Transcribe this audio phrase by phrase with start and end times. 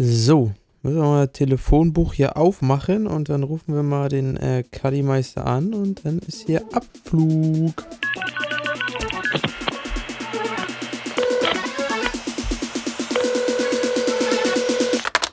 [0.00, 0.52] So,
[0.82, 5.44] müssen wir mal das Telefonbuch hier aufmachen und dann rufen wir mal den äh, Kadimeister
[5.44, 7.84] an und dann ist hier Abflug.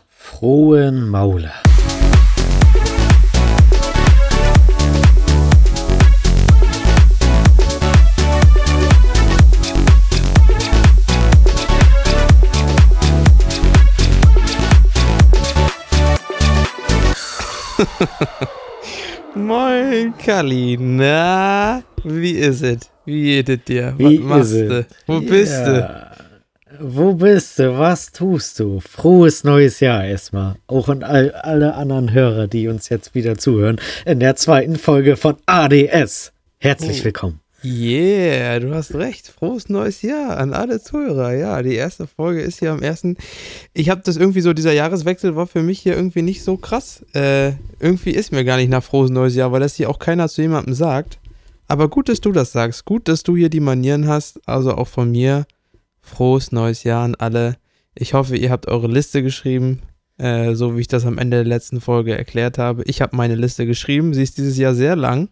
[0.10, 1.65] Frohen Mauler.
[19.36, 20.78] Moin, Kali.
[20.80, 22.80] Na, wie ist es?
[23.06, 23.94] Wie geht es dir?
[23.98, 24.86] Wie Was machst du?
[25.08, 26.12] Wo bist du?
[26.80, 27.78] Wo bist du?
[27.78, 28.80] Was tust du?
[28.80, 30.56] Frohes neues Jahr erstmal.
[30.68, 35.16] Auch an all, alle anderen Hörer, die uns jetzt wieder zuhören, in der zweiten Folge
[35.16, 36.32] von ADS.
[36.60, 37.06] Herzlich Oh.
[37.06, 37.40] willkommen.
[37.66, 39.28] Yeah, du hast recht.
[39.28, 41.34] Frohes neues Jahr an alle Zuhörer.
[41.34, 43.18] Ja, die erste Folge ist hier am ersten.
[43.74, 47.04] Ich habe das irgendwie so, dieser Jahreswechsel war für mich hier irgendwie nicht so krass.
[47.14, 50.30] Äh, irgendwie ist mir gar nicht nach frohes neues Jahr, weil das hier auch keiner
[50.30, 51.18] zu jemandem sagt.
[51.68, 52.86] Aber gut, dass du das sagst.
[52.86, 54.40] Gut, dass du hier die Manieren hast.
[54.48, 55.48] Also auch von mir.
[56.02, 57.56] Frohes neues Jahr an alle.
[57.96, 59.82] Ich hoffe, ihr habt eure Liste geschrieben.
[60.20, 62.84] Äh, so wie ich das am Ende der letzten Folge erklärt habe.
[62.84, 64.14] Ich habe meine Liste geschrieben.
[64.14, 65.30] Sie ist dieses Jahr sehr lang.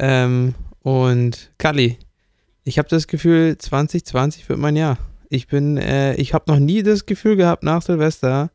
[0.00, 0.54] Ähm,
[0.86, 1.98] und Kali,
[2.62, 4.98] ich habe das Gefühl, 2020 wird mein Jahr.
[5.28, 8.52] Ich bin, äh, ich habe noch nie das Gefühl gehabt nach Silvester,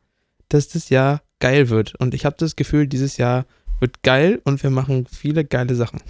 [0.48, 1.94] dass das Jahr geil wird.
[1.96, 3.44] Und ich habe das Gefühl, dieses Jahr
[3.80, 6.00] wird geil und wir machen viele geile Sachen.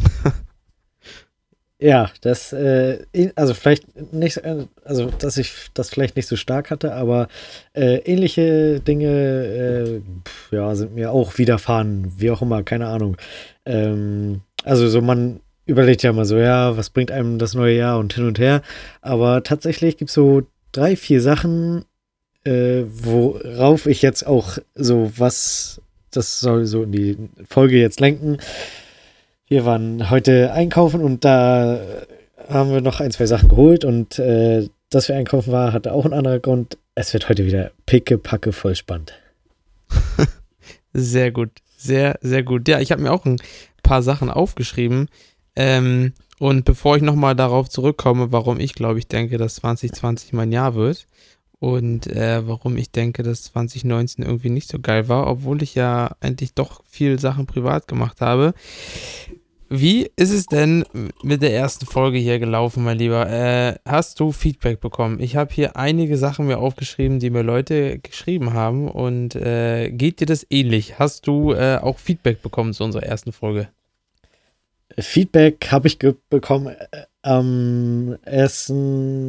[1.81, 6.71] Ja, das, äh, also vielleicht nicht, äh, also dass ich das vielleicht nicht so stark
[6.71, 7.27] hatte, aber
[7.73, 10.01] äh, ähnliche Dinge, äh,
[10.55, 13.17] ja, sind mir auch widerfahren, wie auch immer, keine Ahnung.
[13.67, 17.99] Ähm, also so man überlegt ja mal so, ja, was bringt einem das neue Jahr
[17.99, 18.63] und hin und her,
[19.01, 21.85] aber tatsächlich gibt es so drei, vier Sachen,
[22.45, 27.17] äh, worauf ich jetzt auch so was, das soll so in die
[27.49, 28.39] Folge jetzt lenken.
[29.47, 31.81] Wir waren heute einkaufen und da
[32.49, 36.05] haben wir noch ein, zwei Sachen geholt und äh, dass wir einkaufen waren, hatte auch
[36.05, 36.79] einen anderen Grund.
[36.95, 39.15] Es wird heute wieder picke-packe voll spannend.
[40.93, 42.69] Sehr gut, sehr, sehr gut.
[42.69, 43.39] Ja, ich habe mir auch ein
[43.83, 45.09] paar Sachen aufgeschrieben.
[45.57, 50.51] Ähm, und bevor ich nochmal darauf zurückkomme, warum ich glaube, ich denke, dass 2020 mein
[50.51, 51.07] Jahr wird
[51.59, 56.17] und äh, warum ich denke, dass 2019 irgendwie nicht so geil war, obwohl ich ja
[56.21, 58.55] endlich doch viel Sachen privat gemacht habe.
[59.75, 60.85] Wie ist es denn
[61.23, 63.27] mit der ersten Folge hier gelaufen, mein Lieber?
[63.31, 65.19] Äh, hast du Feedback bekommen?
[65.19, 68.87] Ich habe hier einige Sachen mir aufgeschrieben, die mir Leute geschrieben haben.
[68.87, 70.99] Und äh, geht dir das ähnlich?
[70.99, 73.69] Hast du äh, auch Feedback bekommen zu unserer ersten Folge?
[74.99, 76.69] Feedback habe ich bekommen.
[76.69, 78.73] Äh, Am 1.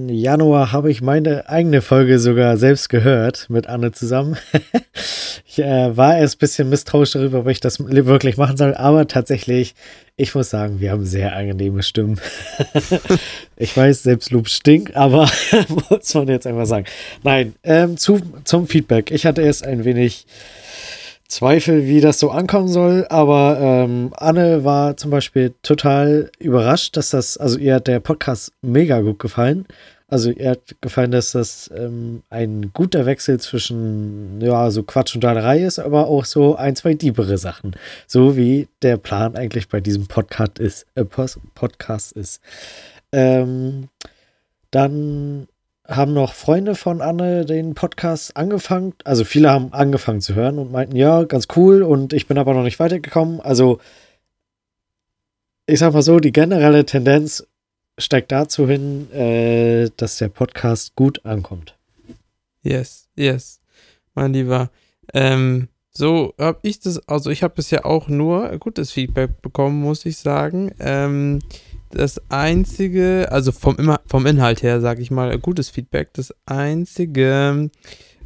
[0.08, 4.36] Januar habe ich meine eigene Folge sogar selbst gehört mit Anne zusammen.
[5.46, 9.08] ich äh, war erst ein bisschen misstrauisch darüber, ob ich das wirklich machen soll, aber
[9.08, 9.76] tatsächlich,
[10.16, 12.20] ich muss sagen, wir haben sehr angenehme Stimmen.
[13.58, 15.30] ich weiß, Selbstlob stinkt, aber
[15.90, 16.88] muss man jetzt einfach sagen.
[17.22, 19.12] Nein, ähm, zu, zum Feedback.
[19.12, 20.26] Ich hatte erst ein wenig
[21.34, 27.10] Zweifel, wie das so ankommen soll, aber ähm, Anne war zum Beispiel total überrascht, dass
[27.10, 29.66] das, also ihr hat der Podcast mega gut gefallen.
[30.08, 35.24] Also ihr hat gefallen, dass das ähm, ein guter Wechsel zwischen, ja, so Quatsch und
[35.24, 37.76] Dalerei ist, aber auch so ein, zwei diebere Sachen.
[38.06, 40.86] So wie der Plan eigentlich bei diesem Podcast ist.
[40.94, 42.42] Äh, Podcast ist.
[43.12, 43.90] Ähm,
[44.70, 45.48] dann
[45.88, 48.94] haben noch Freunde von Anne den Podcast angefangen.
[49.04, 52.54] Also viele haben angefangen zu hören und meinten, ja, ganz cool und ich bin aber
[52.54, 53.42] noch nicht weitergekommen.
[53.42, 53.80] Also
[55.66, 57.46] ich sag mal so, die generelle Tendenz
[57.98, 61.78] steigt dazu hin, äh, dass der Podcast gut ankommt.
[62.64, 63.60] Yes, yes,
[64.16, 64.72] mein Lieber.
[65.14, 70.06] Ähm, so habe ich das, also ich habe bisher auch nur gutes Feedback bekommen, muss
[70.06, 70.72] ich sagen.
[70.80, 71.42] Ähm,
[71.96, 73.78] das einzige, also vom,
[74.08, 76.14] vom Inhalt her, sage ich mal, gutes Feedback.
[76.14, 77.70] Das einzige,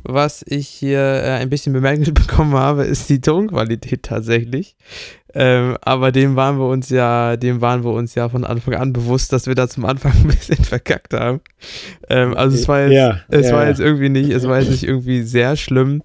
[0.04, 4.76] was ich hier äh, ein bisschen bemerklich bekommen habe, ist die Tonqualität tatsächlich.
[5.34, 8.94] Ähm, aber dem waren wir uns ja, dem waren wir uns ja von Anfang an
[8.94, 11.42] bewusst, dass wir da zum Anfang ein bisschen verkackt haben.
[12.10, 13.70] Ähm, also es war jetzt, Ja, es ja, war ja.
[13.70, 16.02] jetzt irgendwie nicht, es war jetzt nicht irgendwie sehr schlimm.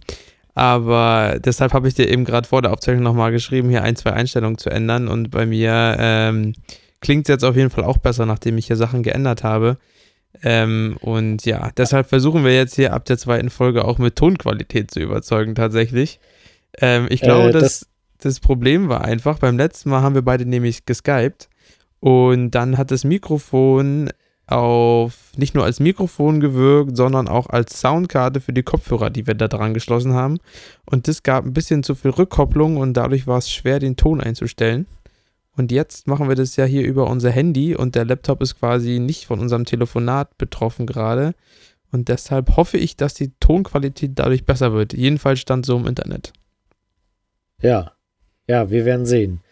[0.54, 4.12] Aber deshalb habe ich dir eben gerade vor der Aufzeichnung nochmal geschrieben, hier ein, zwei
[4.12, 5.08] Einstellungen zu ändern.
[5.08, 6.54] Und bei mir ähm,
[7.02, 9.76] klingt jetzt auf jeden Fall auch besser, nachdem ich hier Sachen geändert habe.
[10.42, 14.90] Ähm, und ja, deshalb versuchen wir jetzt hier ab der zweiten Folge auch mit Tonqualität
[14.90, 16.20] zu überzeugen, tatsächlich.
[16.78, 17.88] Ähm, ich glaube, Äh, das, das-
[18.20, 21.48] das Problem war einfach, beim letzten Mal haben wir beide nämlich geskypt
[22.00, 24.10] und dann hat das Mikrofon
[24.46, 29.34] auf nicht nur als Mikrofon gewirkt, sondern auch als Soundkarte für die Kopfhörer, die wir
[29.34, 30.38] da dran geschlossen haben.
[30.84, 34.20] Und das gab ein bisschen zu viel Rückkopplung und dadurch war es schwer, den Ton
[34.20, 34.86] einzustellen.
[35.56, 38.98] Und jetzt machen wir das ja hier über unser Handy und der Laptop ist quasi
[38.98, 41.34] nicht von unserem Telefonat betroffen gerade.
[41.90, 44.94] Und deshalb hoffe ich, dass die Tonqualität dadurch besser wird.
[44.94, 46.32] Jedenfalls stand so im Internet.
[47.60, 47.92] Ja,
[48.48, 49.42] ja, wir werden sehen.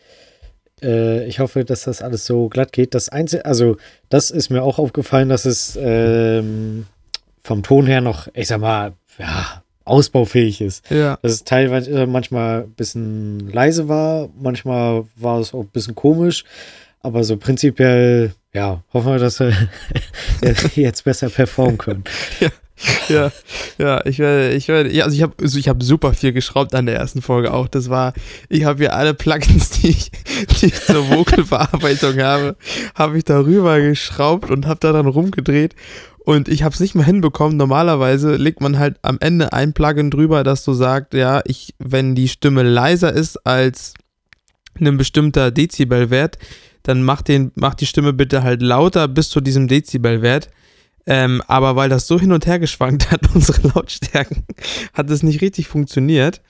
[0.82, 2.94] Äh, ich hoffe, dass das alles so glatt geht.
[2.94, 3.76] Das Einzige, also
[4.08, 6.87] das ist mir auch aufgefallen, dass es ähm,
[7.43, 10.88] vom Ton her noch, ich sag mal, ja, ausbaufähig ist.
[10.91, 11.19] Ja.
[11.23, 16.44] Dass es teilweise manchmal ein bisschen leise war, manchmal war es auch ein bisschen komisch,
[17.00, 19.55] aber so prinzipiell, ja, hoffen wir, dass wir
[20.75, 22.05] jetzt besser performen können.
[22.41, 22.50] Ja.
[23.09, 23.31] Ja,
[23.79, 26.87] ja, ich werde, ich werde, ja, also ich habe also ich super viel geschraubt an
[26.87, 27.69] der ersten Folge auch.
[27.69, 28.15] Das war,
[28.49, 30.11] ich habe hier alle Plugins, die ich,
[30.61, 32.56] die ich zur Vocal-Verarbeitung habe,
[32.94, 35.75] habe ich darüber geschraubt und habe da dann rumgedreht.
[36.25, 37.56] Und ich habe es nicht mehr hinbekommen.
[37.56, 42.14] Normalerweise legt man halt am Ende ein Plugin drüber, das so sagt, ja, ich, wenn
[42.14, 43.94] die Stimme leiser ist als
[44.78, 46.38] ein bestimmter Dezibelwert,
[46.82, 50.50] dann macht, den, macht die Stimme bitte halt lauter bis zu diesem Dezibelwert.
[51.06, 54.44] Ähm, aber weil das so hin und her geschwankt hat, unsere Lautstärken,
[54.93, 56.40] hat es nicht richtig funktioniert.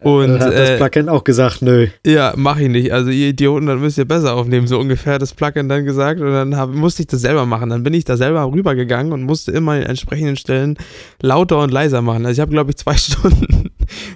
[0.00, 1.86] Und Dann hat das äh, Plugin auch gesagt, nö.
[2.04, 2.92] ja, mach ich nicht.
[2.92, 4.66] Also ihr Idioten, dann müsst ihr besser aufnehmen.
[4.66, 7.70] So ungefähr das Plugin dann gesagt und dann hab, musste ich das selber machen.
[7.70, 10.76] Dann bin ich da selber rübergegangen und musste immer an den entsprechenden Stellen
[11.22, 12.26] lauter und leiser machen.
[12.26, 13.70] Also ich habe, glaube ich, zwei Stunden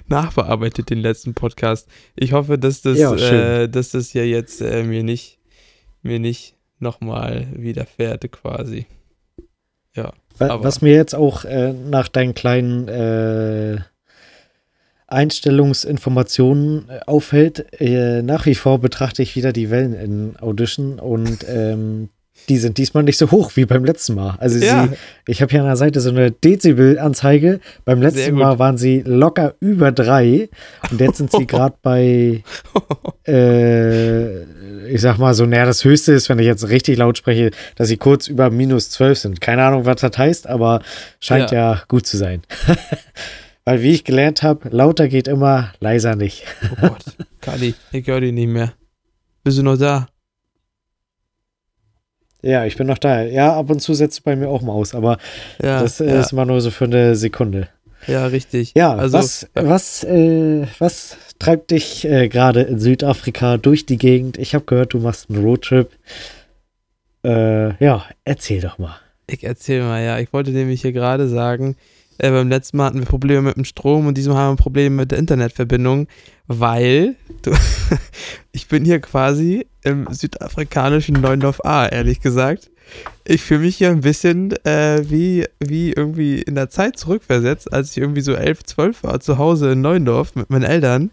[0.07, 1.87] nachbearbeitet den letzten Podcast.
[2.15, 5.39] Ich hoffe, dass das, Ja, äh, dass das ja jetzt äh, mir nicht,
[6.03, 8.85] mir nicht nochmal widerfährt quasi.
[9.95, 10.13] Ja.
[10.37, 13.77] Wa- Aber- Was mir jetzt auch äh, nach deinen kleinen äh,
[15.11, 21.45] Einstellungsinformationen äh, auffällt, äh, nach wie vor betrachte ich wieder die Wellen in Audition und
[21.47, 22.09] ähm,
[22.49, 24.35] die sind diesmal nicht so hoch wie beim letzten Mal.
[24.39, 24.87] Also Ja.
[24.87, 24.95] sie,
[25.27, 27.59] ich habe hier an der Seite so eine Dezibel-Anzeige.
[27.85, 28.33] Beim letzten.
[28.35, 30.49] Mal waren sie locker über drei
[30.89, 32.43] und jetzt sind sie gerade bei,
[33.27, 34.41] äh,
[34.91, 37.87] ich sag mal so, naja, das Höchste ist, wenn ich jetzt richtig laut spreche, dass
[37.87, 39.41] sie kurz über minus 12 sind.
[39.41, 40.81] Keine Ahnung, was das heißt, aber
[41.19, 42.41] scheint ja, gut zu sein.
[43.63, 46.43] Weil, wie ich gelernt habe, lauter geht immer, leiser nicht.
[46.81, 47.03] Oh Gott,
[47.41, 48.73] Kali, ich höre dich nicht mehr.
[49.43, 50.07] Bist du noch da?
[52.41, 53.21] Ja, ich bin noch da.
[53.23, 55.17] Ja, ab und zu setzt es bei mir auch mal aus, aber
[55.61, 57.67] Ja, das äh, ja, ist immer nur so für eine Sekunde.
[58.07, 58.73] ja richtig.
[58.75, 64.37] Ja, also, was, was, äh, was treibt dich äh, gerade in Südafrika durch die Gegend?
[64.39, 65.91] Ich habe gehört, du machst einen Roadtrip.
[67.23, 68.95] Äh, ja, erzähl doch mal.
[69.27, 70.17] Ich erzähl mal, ja.
[70.19, 71.75] Ich wollte nämlich hier gerade sagen,
[72.21, 74.95] äh, beim letzten Mal hatten wir Probleme mit dem Strom und diesmal haben wir Probleme
[74.95, 76.07] mit der Internetverbindung,
[76.47, 77.51] weil du,
[78.51, 82.69] ich bin hier quasi im südafrikanischen Neundorf A, ehrlich gesagt.
[83.25, 87.91] Ich fühle mich hier ein bisschen äh, wie, wie irgendwie in der Zeit zurückversetzt, als
[87.91, 91.09] ich irgendwie so 11, 12 war, zu Hause in Neundorf mit meinen Eltern.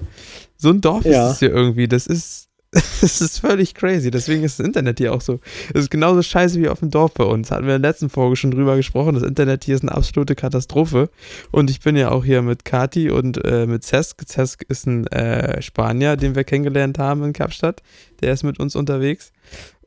[0.57, 1.29] So ein Dorf Ja.
[1.29, 1.87] ist es hier irgendwie.
[1.87, 2.48] Das ist,
[3.01, 4.11] das ist völlig crazy.
[4.11, 5.41] Deswegen ist das Internet hier auch so.
[5.73, 7.51] Das ist genauso scheiße wie auf dem Dorf bei uns.
[7.51, 9.15] Hatten wir in der letzten Folge schon drüber gesprochen.
[9.15, 11.09] Das Internet hier ist eine absolute Katastrophe.
[11.51, 14.23] Und ich bin ja auch hier mit Kati und äh, mit Cesk.
[14.29, 17.83] Cesk ist ein äh, Spanier, den wir kennengelernt haben in Kapstadt.
[18.21, 19.33] Der ist mit uns unterwegs.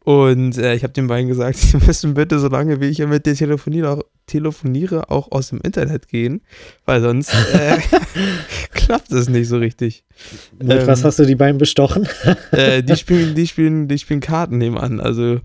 [0.04, 3.26] Und äh, ich habe den beiden gesagt, sie müssen bitte, solange wie ich hier mit
[3.26, 6.42] dir telefoniere, auch, telefoniere, auch aus dem Internet gehen,
[6.86, 7.78] weil sonst äh,
[8.72, 10.04] klappt es nicht so richtig.
[10.60, 12.08] Mit Ähm, was hast du die beiden bestochen?
[12.52, 15.00] äh, die spielen, die spielen, die spielen Karten nebenan.
[15.00, 15.40] Also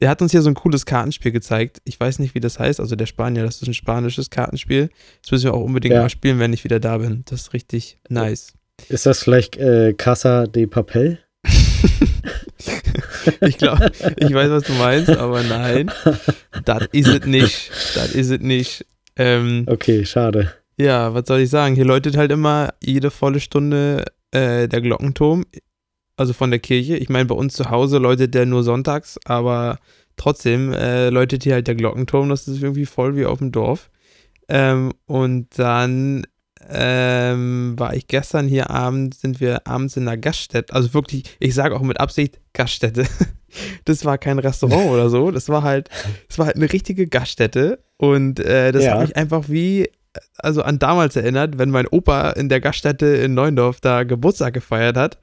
[0.00, 1.78] er hat uns hier so ein cooles Kartenspiel gezeigt.
[1.84, 2.80] Ich weiß nicht, wie das heißt.
[2.80, 4.90] Also der Spanier, das ist ein spanisches Kartenspiel.
[5.22, 6.02] Das müssen wir auch unbedingt Ja.
[6.02, 7.22] mal spielen, wenn ich wieder da bin.
[7.26, 8.52] Das ist richtig nice.
[8.88, 11.20] Ist das vielleicht äh, Casa de Papel?
[13.40, 15.90] Ich glaube, ich weiß, was du meinst, aber nein,
[16.64, 17.70] das ist es nicht.
[17.94, 18.86] Das ist es nicht.
[19.16, 20.52] Ähm, Okay, schade.
[20.76, 21.74] ja, was soll ich sagen?
[21.74, 25.44] Hier läutet halt immer jede volle Stunde äh, der Glockenturm,
[26.16, 26.96] also von der Kirche.
[26.96, 29.78] Ich meine, bei uns zu Hause läutet der nur sonntags, aber
[30.16, 32.28] trotzdem äh, läutet hier halt der Glockenturm.
[32.28, 33.90] Das ist irgendwie voll wie auf dem Dorf.
[34.48, 36.26] Ähm, und dann
[36.70, 41.54] ähm, war ich gestern hier abends, sind wir abends in einer Gaststätte, also wirklich, ich
[41.54, 43.04] sage auch mit Absicht Gaststätte.
[43.84, 45.88] Das war kein Restaurant oder so, das war halt,
[46.26, 48.94] das war halt eine richtige Gaststätte und äh, das Ja.
[48.94, 49.88] hat mich einfach wie,
[50.38, 54.96] also an damals erinnert, wenn mein Opa in der Gaststätte in Neundorf da Geburtstag gefeiert
[54.96, 55.18] hat.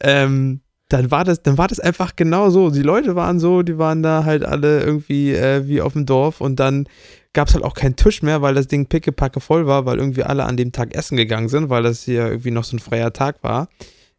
[0.00, 0.60] Ähm,
[0.90, 2.68] dann war das, dann war das einfach genau so.
[2.68, 6.42] Die Leute waren so, die waren da halt alle irgendwie äh, wie auf dem Dorf
[6.42, 6.86] und dann
[7.32, 10.22] gab es halt auch keinen Tisch mehr, weil das Ding pickepacke voll war, weil irgendwie
[10.22, 13.12] alle an dem Tag essen gegangen sind, weil das hier irgendwie noch so ein freier
[13.12, 13.68] Tag war.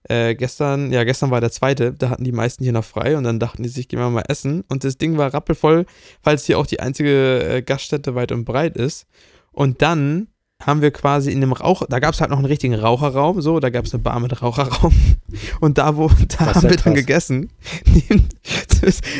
[0.10, 3.24] äh, gestern, ja, gestern war der zweite, da hatten die meisten hier noch frei und
[3.24, 4.63] dann dachten die sich, gehen wir mal essen.
[4.70, 5.86] Und das Ding war rappelvoll,
[6.24, 9.08] weil es hier auch die einzige äh, Gaststätte weit und breit ist.
[9.51, 10.27] Und dann
[10.65, 13.60] haben wir quasi in dem Rauch, da gab es halt noch einen richtigen Raucherraum, so,
[13.60, 14.93] da gab es eine Bar mit Raucherraum.
[15.60, 17.50] Und da, wo, da haben wir dann gegessen.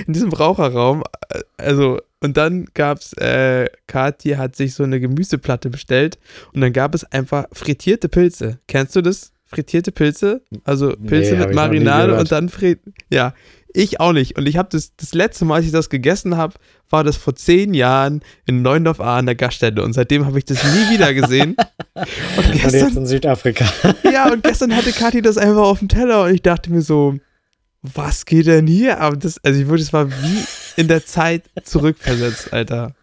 [0.08, 5.00] In diesem Raucherraum, äh, also, und dann gab es, äh, Kathi hat sich so eine
[5.00, 6.18] Gemüseplatte bestellt
[6.54, 8.60] und dann gab es einfach frittierte Pilze.
[8.68, 9.34] Kennst du das?
[9.46, 10.42] Frittierte Pilze?
[10.64, 12.80] Also Pilze nee, mit Marinade und dann frit.
[13.10, 13.34] Ja,
[13.74, 14.38] ich auch nicht.
[14.38, 16.54] Und ich habe das, das letzte Mal, als ich das gegessen habe,
[16.90, 19.84] war das vor zehn Jahren in Neuendorf A an der Gaststätte.
[19.84, 21.56] Und seitdem habe ich das nie wieder gesehen.
[21.96, 23.66] Und, gestern, und jetzt in Südafrika.
[24.12, 27.20] ja, und gestern hatte Kathi das einfach auf dem Teller und ich dachte mir so,
[27.84, 29.00] was geht denn hier?
[29.00, 30.44] Aber das, also ich würde, es war wie
[30.76, 32.96] in der Zeit zurückversetzt, Alter.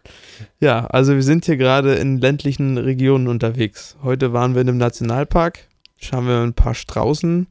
[0.59, 3.95] Ja, also wir sind hier gerade in ländlichen Regionen unterwegs.
[4.03, 5.59] Heute waren wir in einem Nationalpark,
[5.97, 7.47] schauen wir ein paar Straußen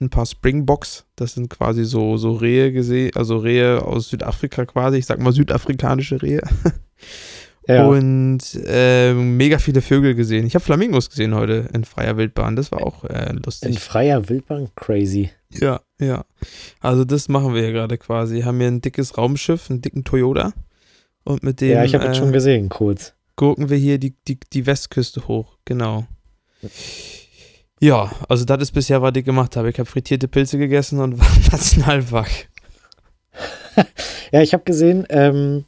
[0.00, 1.06] ein paar Springboks.
[1.16, 4.98] Das sind quasi so, so Rehe gesehen, also Rehe aus Südafrika quasi.
[4.98, 6.42] Ich sag mal südafrikanische Rehe.
[7.68, 7.86] Ja.
[7.86, 10.46] Und äh, mega viele Vögel gesehen.
[10.46, 12.56] Ich habe Flamingos gesehen heute in freier Wildbahn.
[12.56, 13.68] Das war auch äh, lustig.
[13.68, 14.70] In freier Wildbahn?
[14.74, 15.30] Crazy.
[15.50, 16.24] Ja, ja.
[16.80, 18.40] Also das machen wir hier gerade quasi.
[18.40, 20.54] Haben hier ein dickes Raumschiff, einen dicken Toyota.
[21.24, 21.72] Und mit dem.
[21.72, 23.12] Ja, ich habe äh, schon gesehen, kurz.
[23.36, 25.58] Gucken wir hier die, die, die Westküste hoch.
[25.66, 26.06] Genau.
[26.62, 26.70] Ja,
[28.28, 29.70] also das ist bisher, was ich gemacht habe.
[29.70, 32.48] Ich habe frittierte Pilze gegessen und war Nationalpark.
[34.32, 35.64] ja, ich habe gesehen, ähm,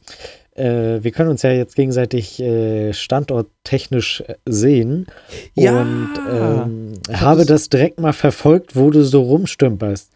[0.55, 5.07] äh, wir können uns ja jetzt gegenseitig äh, standorttechnisch äh, sehen.
[5.55, 5.81] Ja.
[5.81, 10.11] Und ähm, habe das direkt mal verfolgt, wo du so rumstümperst.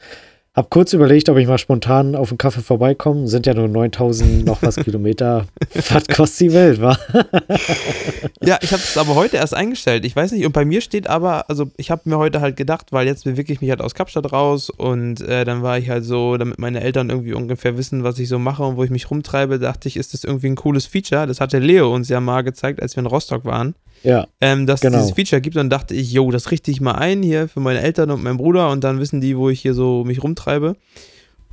[0.55, 3.27] Hab kurz überlegt, ob ich mal spontan auf einen Kaffee vorbeikomme.
[3.27, 5.47] Sind ja nur 9000 noch was Kilometer.
[5.89, 6.97] was kostet die Welt, wa?
[8.41, 10.05] ja, ich habe es aber heute erst eingestellt.
[10.05, 12.93] Ich weiß nicht, und bei mir steht aber, also ich habe mir heute halt gedacht,
[12.93, 16.05] weil jetzt bewege ich mich halt aus Kapstadt raus und äh, dann war ich halt
[16.05, 19.11] so, damit meine Eltern irgendwie ungefähr wissen, was ich so mache und wo ich mich
[19.11, 21.27] rumtreibe, dachte ich, ist das irgendwie ein cooles Feature.
[21.27, 24.81] Das hatte Leo uns ja mal gezeigt, als wir in Rostock waren ja, ähm, dass
[24.81, 24.97] genau.
[24.97, 25.55] es dieses Feature gibt.
[25.55, 28.23] Und dann dachte ich, yo, das richte ich mal ein hier für meine Eltern und
[28.23, 30.75] meinen Bruder und dann wissen die, wo ich hier so mich rumtreibe.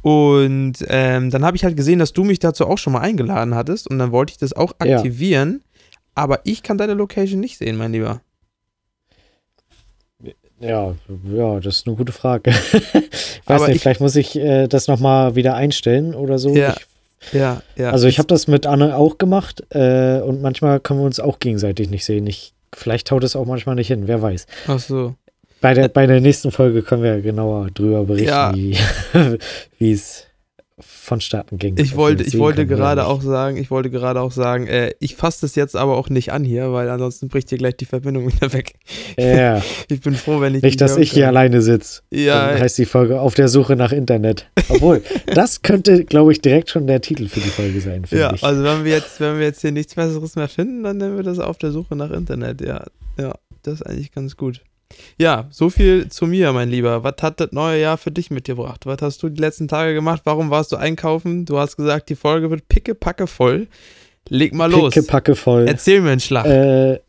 [0.03, 3.55] Und ähm, dann habe ich halt gesehen, dass du mich dazu auch schon mal eingeladen
[3.55, 5.63] hattest und dann wollte ich das auch aktivieren.
[5.63, 5.99] Ja.
[6.15, 8.21] Aber ich kann deine Location nicht sehen, mein Lieber.
[10.61, 10.95] Ja,
[11.25, 12.51] ja, das ist eine gute Frage.
[12.51, 12.95] ich
[13.47, 16.55] weiß aber nicht, ich, vielleicht muss ich äh, das nochmal wieder einstellen oder so.
[16.55, 16.87] Ja, ich
[17.33, 17.91] ja, ja.
[17.91, 21.39] Also ich habe das mit Anne auch gemacht äh, und manchmal können wir uns auch
[21.39, 22.27] gegenseitig nicht sehen.
[22.27, 24.47] Ich, vielleicht haut es auch manchmal nicht hin, wer weiß.
[24.67, 25.15] Ach so.
[25.61, 28.53] Bei der, bei der nächsten Folge können wir genauer drüber berichten, ja.
[29.79, 30.27] wie es
[30.85, 31.77] vonstatten ging.
[31.79, 35.43] Ich wollte, ich wollte gerade auch sagen, ich wollte gerade auch sagen, äh, ich fasse
[35.43, 38.53] das jetzt aber auch nicht an hier, weil ansonsten bricht hier gleich die Verbindung wieder
[38.53, 38.75] weg.
[39.19, 39.63] Ja.
[39.89, 42.03] ich bin froh, wenn ich nicht, dass ich hier alleine sitze.
[42.11, 42.49] Ja.
[42.53, 44.49] Dann heißt die Folge auf der Suche nach Internet.
[44.69, 48.05] Obwohl, das könnte, glaube ich, direkt schon der Titel für die Folge sein.
[48.11, 48.43] Ja, ich.
[48.43, 51.25] also wenn wir jetzt, wenn wir jetzt hier nichts Besseres mehr finden, dann nennen wir
[51.25, 52.61] das auf der Suche nach Internet.
[52.61, 52.85] Ja,
[53.19, 54.63] ja, das ist eigentlich ganz gut.
[55.19, 57.05] Ja, so viel zu mir, mein Lieber.
[57.05, 58.87] Was hat das neue Jahr für dich mitgebracht?
[58.87, 60.23] Was hast du die letzten Tage gemacht?
[60.25, 61.45] Warum warst du einkaufen?
[61.45, 63.69] Du hast gesagt, die Folge wird pickepacke voll.
[64.29, 64.95] Leg mal los.
[64.95, 65.67] Pickepacke voll.
[65.69, 66.47] Erzähl mir einen Schlag.
[66.47, 67.01] Äh,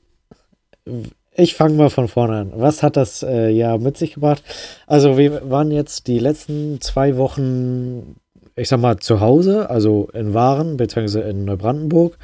[1.35, 2.51] ich fange mal von vorne an.
[2.55, 4.43] Was hat das äh, Jahr mit sich gebracht?
[4.85, 8.15] Also, wir waren jetzt die letzten zwei Wochen,
[8.55, 12.17] ich sag mal, zu Hause, also in Waren, beziehungsweise in Neubrandenburg.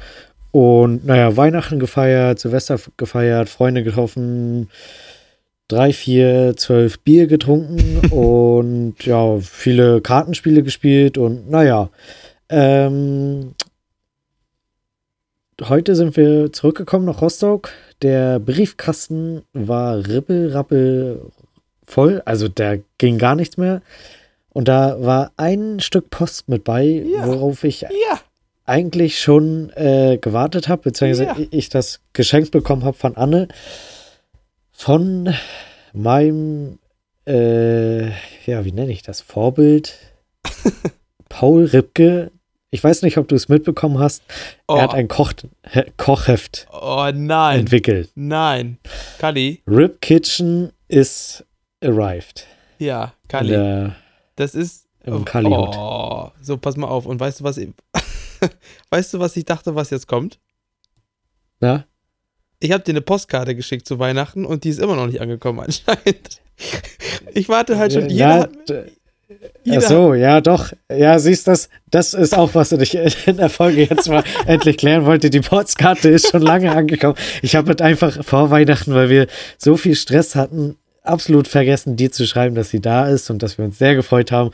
[0.52, 4.68] Und naja, Weihnachten gefeiert, Silvester gefeiert, Freunde getroffen,
[5.70, 11.90] drei, vier, zwölf Bier getrunken und ja, viele Kartenspiele gespielt und naja.
[12.48, 13.54] Ähm,
[15.62, 17.70] heute sind wir zurückgekommen nach Rostock.
[18.02, 21.20] Der Briefkasten war rippelrappel
[21.86, 23.82] voll, also da ging gar nichts mehr.
[24.52, 27.26] Und da war ein Stück Post mit bei, ja.
[27.26, 27.88] worauf ich ja.
[28.64, 31.36] eigentlich schon äh, gewartet habe, beziehungsweise ja.
[31.50, 33.46] ich das geschenkt bekommen habe von Anne
[34.80, 35.34] von
[35.92, 36.78] meinem,
[37.26, 38.08] äh,
[38.46, 39.20] ja, wie nenne ich das?
[39.20, 39.98] Vorbild
[41.28, 42.32] Paul Ripke.
[42.70, 44.22] Ich weiß nicht, ob du es mitbekommen hast.
[44.68, 44.76] Oh.
[44.76, 44.96] Er hat oh.
[44.96, 45.34] ein Koch
[45.98, 47.60] Kochheft oh, nein.
[47.60, 48.10] entwickelt.
[48.14, 48.78] Nein.
[49.18, 49.62] Kali.
[49.66, 51.44] Rip Kitchen is
[51.84, 52.46] arrived.
[52.78, 53.92] Ja, Kali.
[54.36, 54.86] das ist.
[55.04, 57.04] Im Kali oh, so, pass mal auf.
[57.04, 57.60] Und weißt du, was.
[58.90, 60.40] weißt du, was ich dachte, was jetzt kommt?
[61.60, 61.84] Na?
[62.60, 65.60] Ich habe dir eine Postkarte geschickt zu Weihnachten und die ist immer noch nicht angekommen
[65.60, 66.40] anscheinend.
[67.32, 68.10] Ich warte halt schon.
[68.10, 68.48] Ja,
[69.62, 70.72] jeder Ach so, ja, doch.
[70.90, 74.76] Ja, siehst du, das, das ist auch, was ich in der Folge jetzt mal endlich
[74.76, 75.30] klären wollte.
[75.30, 77.14] Die Postkarte ist schon lange angekommen.
[77.42, 79.26] Ich habe halt einfach vor Weihnachten, weil wir
[79.56, 83.56] so viel Stress hatten, absolut vergessen, dir zu schreiben, dass sie da ist und dass
[83.56, 84.50] wir uns sehr gefreut haben.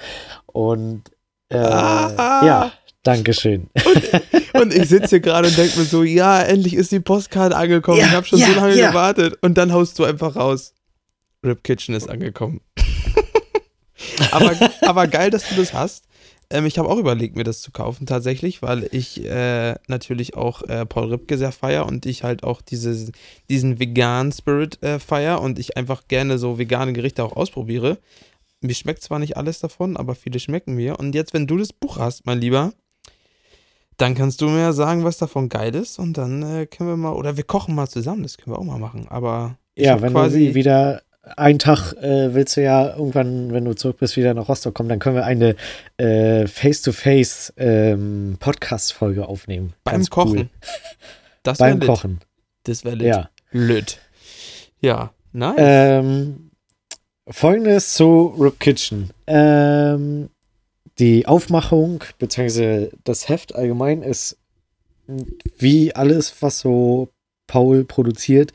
[0.47, 1.03] Und
[1.49, 2.43] äh, ah.
[2.45, 2.73] ja,
[3.07, 3.69] Dankeschön.
[3.85, 7.57] Und, und ich sitze hier gerade und denke mir so, ja, endlich ist die Postkarte
[7.57, 7.99] angekommen.
[7.99, 8.89] Ja, ich habe schon ja, so lange ja.
[8.89, 9.39] gewartet.
[9.43, 10.75] Und dann haust du einfach raus.
[11.45, 12.61] Rip Kitchen ist angekommen.
[14.33, 16.05] aber, aber geil, dass du das hast.
[16.51, 20.63] Ähm, ich habe auch überlegt, mir das zu kaufen tatsächlich, weil ich äh, natürlich auch
[20.63, 23.13] äh, Paul Ripke sehr feier und ich halt auch dieses,
[23.49, 27.99] diesen veganen Spirit äh, feier und ich einfach gerne so vegane Gerichte auch ausprobiere.
[28.61, 30.99] Mir schmeckt zwar nicht alles davon, aber viele schmecken mir.
[30.99, 32.73] Und jetzt, wenn du das Buch hast, mein Lieber,
[33.97, 37.13] dann kannst du mir sagen, was davon geil ist und dann äh, können wir mal,
[37.13, 39.07] oder wir kochen mal zusammen, das können wir auch mal machen.
[39.09, 41.03] Aber ja, wenn quasi du wieder
[41.37, 44.89] einen Tag äh, willst du ja irgendwann, wenn du zurück bist, wieder nach Rostock kommen,
[44.89, 45.57] dann können wir eine
[45.97, 49.73] äh, Face-to-Face ähm, Podcast-Folge aufnehmen.
[49.83, 50.39] Beim Ganz Kochen.
[50.39, 50.49] Cool.
[51.43, 51.89] Das Beim lit.
[51.89, 52.21] Kochen.
[52.65, 53.07] Das wäre lit.
[53.09, 53.31] Ja.
[53.51, 53.99] Lit.
[54.81, 55.57] Ja, nice.
[55.59, 56.51] Ähm,
[57.29, 59.11] Folgendes zu Rip Kitchen.
[59.27, 60.29] Ähm,
[60.99, 64.39] die Aufmachung beziehungsweise das Heft allgemein ist
[65.59, 67.09] wie alles, was so
[67.47, 68.53] Paul produziert,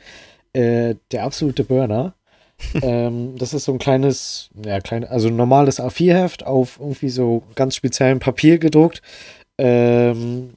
[0.52, 2.14] äh, der absolute Burner.
[2.82, 7.74] ähm, das ist so ein kleines, ja, klein, also normales A4-Heft auf irgendwie so ganz
[7.74, 9.02] speziellem Papier gedruckt,
[9.58, 10.54] ähm,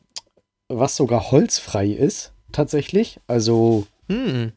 [0.68, 3.20] was sogar holzfrei ist, tatsächlich.
[3.26, 4.52] Also hm.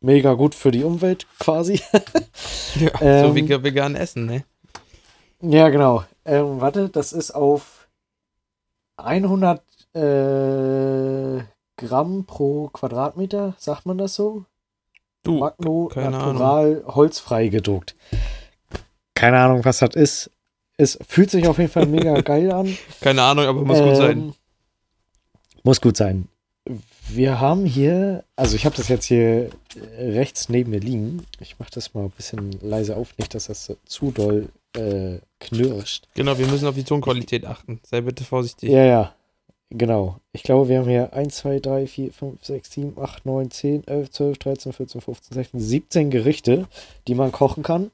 [0.00, 1.80] mega gut für die Umwelt quasi.
[2.80, 4.44] ja, ähm, so wie vegan essen, ne?
[5.42, 6.04] Ja, genau.
[6.24, 7.88] Ähm, warte, das ist auf
[8.96, 9.62] 100
[9.94, 11.42] äh,
[11.76, 14.44] Gramm pro Quadratmeter, sagt man das so?
[15.22, 16.94] Du, Magno Natural Ahnung.
[16.94, 17.94] holzfrei gedruckt.
[19.14, 20.30] Keine Ahnung, was das ist.
[20.76, 22.76] Es fühlt sich auf jeden Fall mega geil an.
[23.00, 24.18] Keine Ahnung, aber muss ähm, gut sein.
[24.18, 24.34] Ähm,
[25.62, 26.28] muss gut sein.
[27.08, 29.50] Wir haben hier, also ich habe das jetzt hier
[29.98, 31.26] rechts neben mir liegen.
[31.40, 36.06] Ich mache das mal ein bisschen leise auf, nicht, dass das zu doll äh, knirscht.
[36.14, 37.80] Genau, wir müssen auf die Tonqualität achten.
[37.82, 38.70] Sei bitte vorsichtig.
[38.70, 39.14] Ja, ja.
[39.70, 40.16] Genau.
[40.32, 43.86] Ich glaube, wir haben hier 1, 2, 3, 4, 5, 6, 7, 8, 9, 10,
[43.86, 46.66] 11, 12, 13, 14, 15, 16, 17 Gerichte,
[47.06, 47.90] die man kochen kann.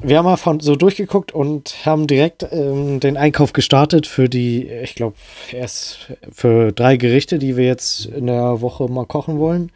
[0.00, 4.68] Wir haben mal von so durchgeguckt und haben direkt ähm, den Einkauf gestartet für die,
[4.68, 5.16] ich glaube,
[5.52, 9.70] erst für drei Gerichte, die wir jetzt in der Woche mal kochen wollen.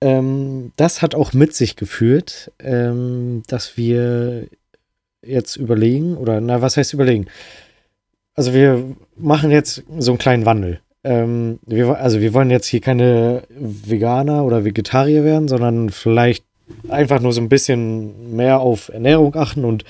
[0.00, 4.48] Ähm, das hat auch mit sich geführt, ähm, dass wir
[5.24, 7.26] jetzt überlegen, oder na, was heißt überlegen?
[8.40, 8.82] also wir
[9.18, 10.80] machen jetzt so einen kleinen Wandel.
[11.04, 16.44] Ähm, wir, also wir wollen jetzt hier keine Veganer oder Vegetarier werden, sondern vielleicht
[16.88, 19.84] einfach nur so ein bisschen mehr auf Ernährung achten und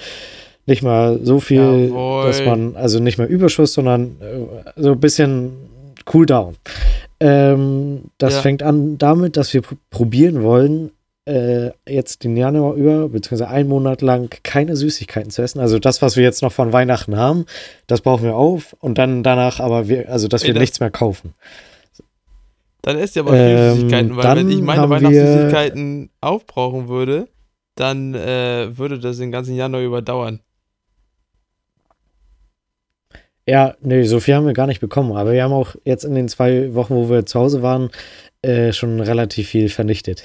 [0.67, 2.27] nicht mal so viel, Jawohl.
[2.27, 5.53] dass man, also nicht mehr Überschuss, sondern äh, so ein bisschen
[6.13, 6.57] cool down.
[7.21, 8.41] Ähm, das ja.
[8.41, 10.91] fängt an damit, dass wir probieren wollen,
[11.27, 15.61] äh, jetzt den Januar über, beziehungsweise einen Monat lang keine Süßigkeiten zu essen.
[15.61, 17.47] Also das, was wir jetzt noch von Weihnachten haben,
[17.87, 20.91] das brauchen wir auf und dann danach aber wir, also dass wir Ey, nichts mehr
[20.91, 21.35] kaufen.
[22.83, 27.29] Dann esst ihr aber viele ähm, Süßigkeiten, weil wenn ich meine Weihnachtssüßigkeiten aufbrauchen würde,
[27.75, 30.41] dann äh, würde das den ganzen Januar überdauern.
[33.47, 35.17] Ja, nee, so viel haben wir gar nicht bekommen.
[35.17, 37.91] Aber wir haben auch jetzt in den zwei Wochen, wo wir zu Hause waren,
[38.43, 40.23] äh, schon relativ viel vernichtet.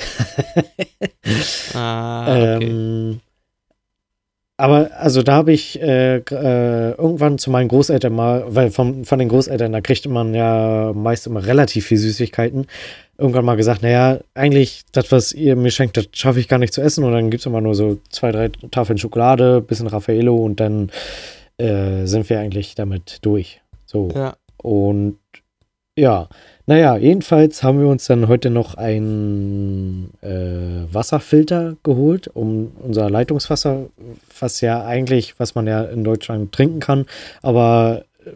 [1.74, 2.66] ah, okay.
[2.66, 3.22] ähm,
[4.58, 9.20] aber also da habe ich äh, äh, irgendwann zu meinen Großeltern mal, weil von, von
[9.20, 12.68] den Großeltern, da kriegt man ja meist immer relativ viel Süßigkeiten,
[13.18, 16.74] irgendwann mal gesagt, naja, eigentlich das, was ihr mir schenkt, das schaffe ich gar nicht
[16.74, 20.34] zu essen und dann gibt es immer nur so zwei, drei Tafeln Schokolade, bisschen Raffaello
[20.34, 20.90] und dann
[21.58, 23.62] äh, sind wir eigentlich damit durch.
[23.86, 24.10] So.
[24.16, 24.38] Ja.
[24.58, 25.18] Und
[25.98, 26.30] ja,
[26.68, 33.88] naja, jedenfalls haben wir uns dann heute noch einen äh, Wasserfilter geholt, um unser Leitungswasser,
[34.40, 37.06] was ja eigentlich, was man ja in Deutschland trinken kann,
[37.44, 38.32] aber äh,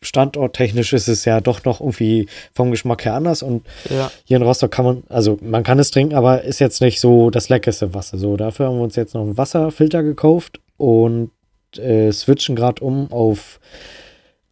[0.00, 4.10] standorttechnisch ist es ja doch noch irgendwie vom Geschmack her anders und ja.
[4.24, 7.28] hier in Rostock kann man, also man kann es trinken, aber ist jetzt nicht so
[7.28, 8.16] das leckerste Wasser.
[8.16, 11.30] So, dafür haben wir uns jetzt noch einen Wasserfilter gekauft und
[11.76, 13.60] äh, switchen gerade um auf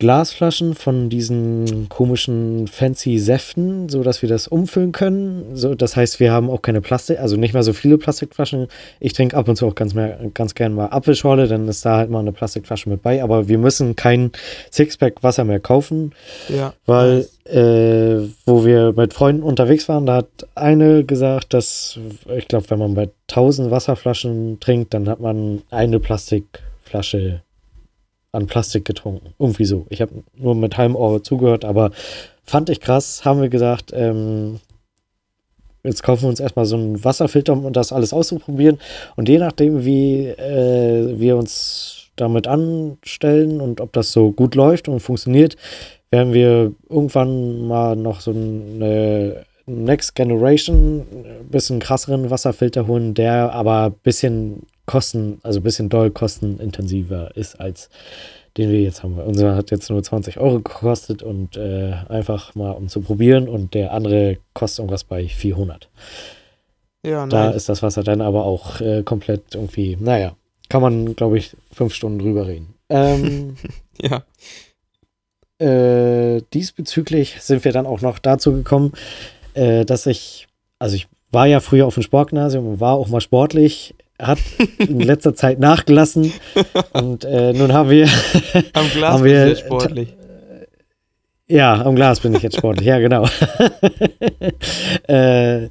[0.01, 5.57] Glasflaschen von diesen komischen fancy Säften, so dass wir das umfüllen können.
[5.57, 8.69] So, das heißt, wir haben auch keine Plastik, also nicht mehr so viele Plastikflaschen.
[9.01, 11.97] Ich trinke ab und zu auch ganz, mehr, ganz gern mal Apfelschorle, dann ist da
[11.97, 13.25] halt mal eine Plastikflasche mit bei.
[13.25, 14.31] Aber wir müssen kein
[14.71, 16.13] Sixpack Wasser mehr kaufen,
[16.49, 21.99] ja, weil äh, wo wir mit Freunden unterwegs waren, da hat eine gesagt, dass
[22.37, 27.43] ich glaube, wenn man bei 1000 Wasserflaschen trinkt, dann hat man eine Plastikflasche
[28.33, 29.35] an Plastik getrunken.
[29.39, 29.87] Irgendwie so.
[29.89, 31.91] Ich habe nur mit halbem Ohr zugehört, aber
[32.45, 33.25] fand ich krass.
[33.25, 34.61] Haben wir gesagt, ähm,
[35.85, 38.79] jetzt kaufen wir uns erstmal so einen Wasserfilter, um das alles auszuprobieren.
[39.17, 44.89] Und je nachdem, wie äh, wir uns damit anstellen und ob das so gut läuft
[44.89, 45.57] und funktioniert,
[46.11, 51.07] werden wir irgendwann mal noch so eine Next Generation,
[51.51, 57.61] bisschen krasseren Wasserfilter holen, der aber ein bisschen kosten, also ein bisschen doll kostenintensiver ist
[57.61, 57.89] als
[58.59, 59.17] den wir jetzt haben.
[59.19, 63.73] Unser hat jetzt nur 20 Euro gekostet und äh, einfach mal um zu probieren und
[63.73, 65.89] der andere kostet irgendwas bei 400.
[67.07, 67.31] Ja, nice.
[67.31, 70.35] Da ist das Wasser dann aber auch äh, komplett irgendwie, naja,
[70.69, 72.75] kann man, glaube ich, fünf Stunden drüber reden.
[72.89, 73.57] Ähm,
[74.03, 74.25] ja.
[75.65, 78.93] Äh, diesbezüglich sind wir dann auch noch dazu gekommen,
[79.55, 80.49] äh, dass ich,
[80.81, 84.39] also ich war ja früher auf dem Sportgymnasium und war auch mal sportlich, hat
[84.79, 86.33] in letzter Zeit nachgelassen
[86.93, 88.09] und äh, nun haben wir.
[88.73, 90.15] Am Glas haben wir, jetzt sportlich.
[91.51, 93.25] Ja, am Glas bin ich jetzt sportlich, ja, genau.
[95.05, 95.69] äh,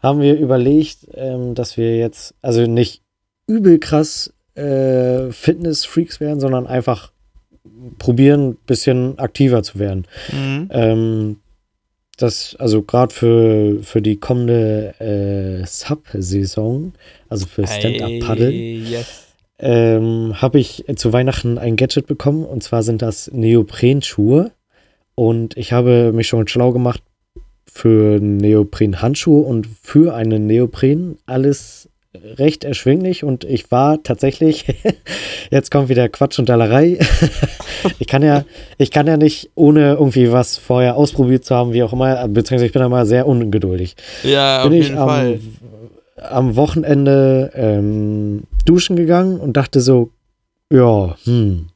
[0.00, 3.02] haben wir überlegt, ähm, dass wir jetzt, also nicht
[3.48, 7.10] übel krass äh, Fitness-Freaks werden, sondern einfach
[7.98, 10.06] probieren, ein bisschen aktiver zu werden.
[10.32, 10.68] Mhm.
[10.70, 11.36] Ähm,
[12.16, 16.92] das, also gerade für, für die kommende äh, Sub-Saison,
[17.28, 19.26] also für Stand-Up-Paddle, yes.
[19.58, 24.52] ähm, habe ich zu Weihnachten ein Gadget bekommen und zwar sind das Neoprenschuhe.
[25.14, 27.02] Und ich habe mich schon schlau gemacht
[27.66, 31.88] für Neopren-Handschuhe und für einen Neopren alles
[32.36, 34.66] recht erschwinglich und ich war tatsächlich,
[35.50, 36.98] jetzt kommt wieder Quatsch und Dallerei.
[37.98, 38.44] ich kann ja,
[38.78, 42.66] ich kann ja nicht, ohne irgendwie was vorher ausprobiert zu haben, wie auch immer, beziehungsweise
[42.66, 43.96] ich bin da mal sehr ungeduldig.
[44.22, 45.40] Ja, bin auf ich jeden am, Fall.
[46.16, 50.10] am Wochenende ähm, duschen gegangen und dachte so,
[50.70, 51.68] ja, hm.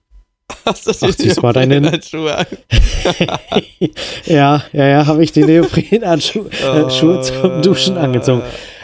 [0.64, 2.46] Hast du Ach, diesmal deine Schuhe an?
[4.26, 8.42] ja, ja, ja, habe ich die Neopren-Schuhe äh, zum Duschen angezogen.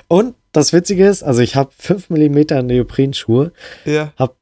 [0.08, 3.52] Und das Witzige ist, also ich habe 5 mm Neoprenschuhe,
[3.84, 4.12] ja.
[4.16, 4.34] habe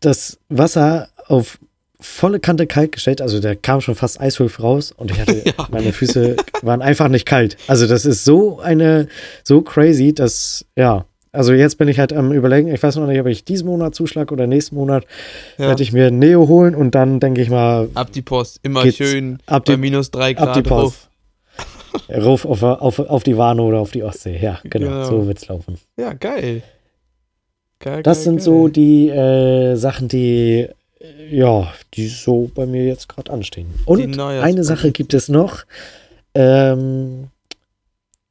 [0.00, 1.58] das Wasser auf
[2.00, 5.68] volle Kante kalt gestellt, also der kam schon fast eiswolf raus und ich hatte, ja.
[5.70, 7.56] meine Füße waren einfach nicht kalt.
[7.68, 9.06] Also das ist so eine,
[9.44, 13.20] so crazy, dass, ja, also jetzt bin ich halt am überlegen, ich weiß noch nicht,
[13.20, 15.06] ob ich diesen Monat zuschlag oder nächsten Monat
[15.58, 15.68] ja.
[15.68, 17.88] werde ich mir Neo holen und dann denke ich mal.
[17.94, 20.96] Ab die Post, immer schön ab die, bei minus drei Grad ab die Post.
[20.96, 21.08] Drauf.
[22.14, 24.38] Rauf auf, auf, auf die Warnow oder auf die Ostsee.
[24.40, 25.04] Ja, genau, genau.
[25.04, 25.78] so wird's laufen.
[25.96, 26.62] Ja, geil.
[27.78, 28.44] geil das geil, sind geil.
[28.44, 30.68] so die äh, Sachen, die
[31.00, 33.68] äh, ja, die so bei mir jetzt gerade anstehen.
[33.86, 35.64] Und eine Sache gibt es noch.
[36.34, 37.28] Ähm,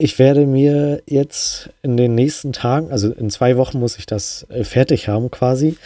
[0.02, 4.48] ich werde mir jetzt in den nächsten Tagen, also in zwei Wochen muss ich das
[4.50, 5.78] äh, fertig haben quasi.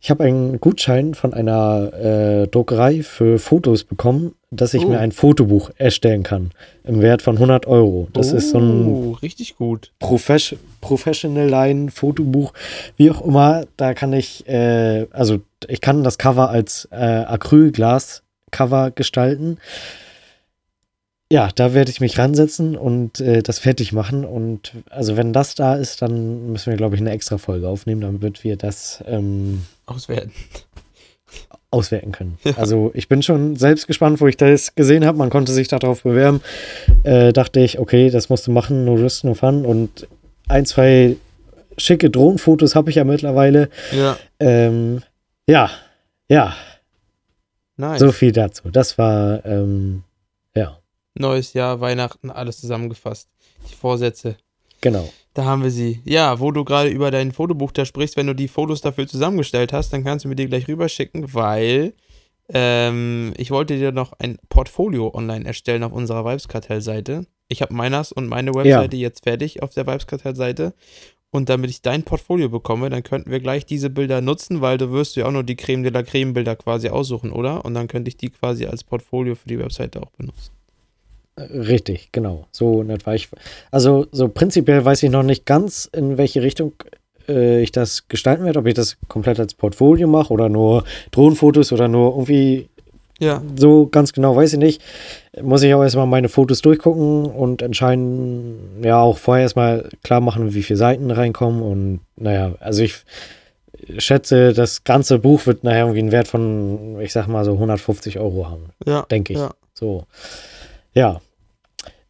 [0.00, 4.88] Ich habe einen Gutschein von einer äh, Druckerei für Fotos bekommen, dass ich oh.
[4.88, 6.52] mir ein Fotobuch erstellen kann
[6.84, 8.06] im Wert von 100 Euro.
[8.12, 12.52] Das oh, ist so ein oh, richtig gut Profes Professional Line Fotobuch,
[12.96, 13.64] wie auch immer.
[13.76, 19.58] Da kann ich, äh, also ich kann das Cover als äh, Acrylglas Cover gestalten
[21.34, 24.24] ja, da werde ich mich ransetzen und äh, das fertig machen.
[24.24, 28.02] Und also wenn das da ist, dann müssen wir, glaube ich, eine extra Folge aufnehmen,
[28.02, 30.30] damit wir das ähm, auswerten.
[31.72, 32.38] Auswerten können.
[32.44, 32.52] Ja.
[32.56, 35.18] Also ich bin schon selbst gespannt, wo ich das gesehen habe.
[35.18, 36.40] Man konnte sich darauf bewerben.
[37.02, 39.66] Äh, dachte ich, okay, das musst du machen, no risk, no fun.
[39.66, 40.06] Und
[40.46, 41.16] ein, zwei
[41.76, 43.70] schicke Drohnenfotos habe ich ja mittlerweile.
[43.90, 44.16] Ja.
[44.38, 45.02] Ähm,
[45.48, 45.68] ja,
[46.28, 46.54] ja.
[47.76, 47.98] Nice.
[47.98, 48.70] So viel dazu.
[48.70, 50.04] Das war, ähm,
[51.14, 53.28] neues Jahr, Weihnachten, alles zusammengefasst.
[53.70, 54.36] Die Vorsätze.
[54.80, 55.08] Genau.
[55.32, 56.00] Da haben wir sie.
[56.04, 59.72] Ja, wo du gerade über dein Fotobuch da sprichst, wenn du die Fotos dafür zusammengestellt
[59.72, 61.94] hast, dann kannst du mir die gleich rüberschicken, weil
[62.48, 67.26] ähm, ich wollte dir noch ein Portfolio online erstellen auf unserer Vibeskartell-Seite.
[67.48, 69.02] Ich habe meines und meine Webseite ja.
[69.02, 70.74] jetzt fertig auf der Vibeskartell-Seite.
[71.30, 74.92] Und damit ich dein Portfolio bekomme, dann könnten wir gleich diese Bilder nutzen, weil du
[74.92, 77.64] wirst ja auch nur die Creme de la Creme Bilder quasi aussuchen, oder?
[77.64, 80.52] Und dann könnte ich die quasi als Portfolio für die Webseite auch benutzen.
[81.38, 82.46] Richtig, genau.
[82.52, 83.14] So in etwa.
[83.14, 83.28] Ich,
[83.70, 86.74] also so prinzipiell weiß ich noch nicht ganz, in welche Richtung
[87.28, 91.72] äh, ich das gestalten werde, ob ich das komplett als Portfolio mache oder nur Drohnenfotos
[91.72, 92.68] oder nur irgendwie
[93.18, 93.42] ja.
[93.56, 94.82] so ganz genau weiß ich nicht.
[95.42, 100.54] Muss ich auch erstmal meine Fotos durchgucken und entscheiden, ja, auch vorher erstmal klar machen,
[100.54, 103.04] wie viele Seiten reinkommen und naja, also ich
[103.98, 108.18] schätze, das ganze Buch wird nachher irgendwie einen Wert von, ich sag mal so 150
[108.18, 108.70] Euro haben.
[108.86, 109.04] Ja.
[109.10, 109.38] Denke ich.
[109.38, 109.50] Ja.
[109.74, 110.06] So.
[110.94, 111.20] Ja.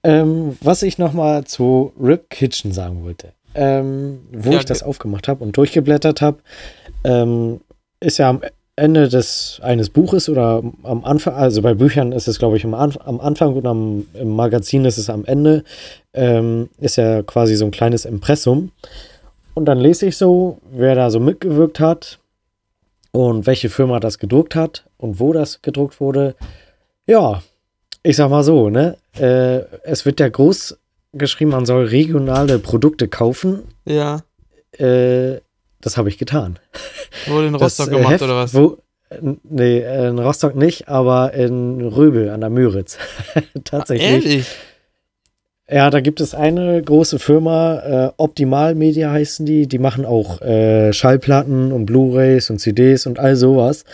[0.02, 5.28] Ähm, was ich nochmal zu Rip Kitchen sagen wollte, ähm, wo ja, ich das aufgemacht
[5.28, 6.38] habe und durchgeblättert habe,
[7.04, 7.60] ähm,
[8.00, 8.42] ist ja am
[8.76, 12.74] Ende des eines Buches oder am Anfang, also bei Büchern ist es, glaube ich, am,
[12.74, 15.62] am Anfang und am, im Magazin ist es am Ende,
[16.12, 18.72] ähm, ist ja quasi so ein kleines Impressum.
[19.54, 22.18] Und dann lese ich so, wer da so mitgewirkt hat
[23.12, 26.34] und welche Firma das gedruckt hat und wo das gedruckt wurde.
[27.06, 27.42] Ja,
[28.04, 28.96] ich sag mal so, ne?
[29.18, 30.78] Äh, es wird ja groß
[31.14, 33.62] geschrieben, man soll regionale Produkte kaufen.
[33.86, 34.20] Ja.
[34.78, 35.40] Äh,
[35.80, 36.58] das habe ich getan.
[37.26, 38.54] Wurde in Rostock das, äh, gemacht Heft, oder was?
[38.54, 38.78] Wo,
[39.42, 42.98] nee, in Rostock nicht, aber in Röbel an der Müritz.
[43.64, 44.26] Tatsächlich.
[44.26, 44.46] Ehrlich?
[45.70, 49.66] Ja, da gibt es eine große Firma, äh, Optimal Media heißen die.
[49.66, 53.84] Die machen auch äh, Schallplatten und Blu-rays und CDs und all sowas.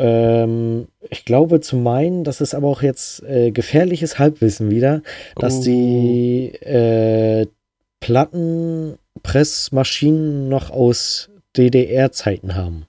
[0.00, 5.02] Ähm, ich glaube zu meinen, das ist aber auch jetzt äh, gefährliches Halbwissen wieder,
[5.36, 5.64] dass oh.
[5.64, 7.46] die äh,
[8.00, 12.86] Plattenpressmaschinen noch aus DDR-Zeiten haben.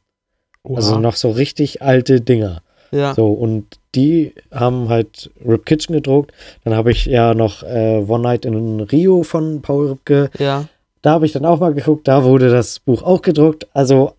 [0.64, 0.78] Oha.
[0.78, 2.62] Also noch so richtig alte Dinger.
[2.92, 3.14] Ja.
[3.14, 6.32] So, und die haben halt Rip Kitchen gedruckt.
[6.64, 10.30] Dann habe ich ja noch äh, One Night in Rio von Paul Ripke.
[10.40, 10.70] Ja.
[11.02, 13.68] Da habe ich dann auch mal geguckt, da wurde das Buch auch gedruckt.
[13.74, 14.14] Also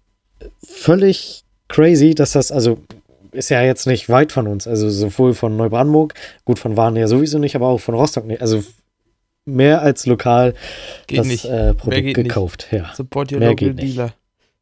[0.62, 1.41] völlig
[1.72, 2.78] crazy, dass das, also
[3.32, 4.66] ist ja jetzt nicht weit von uns.
[4.68, 8.42] Also sowohl von Neubrandenburg, gut, von Waren ja sowieso nicht, aber auch von Rostock nicht.
[8.42, 8.62] Also
[9.46, 10.54] mehr als lokal
[11.06, 11.44] geht das nicht.
[11.46, 12.68] Äh, Produkt gekauft.
[12.70, 12.92] Ja.
[12.94, 14.12] Support your mehr local dealer.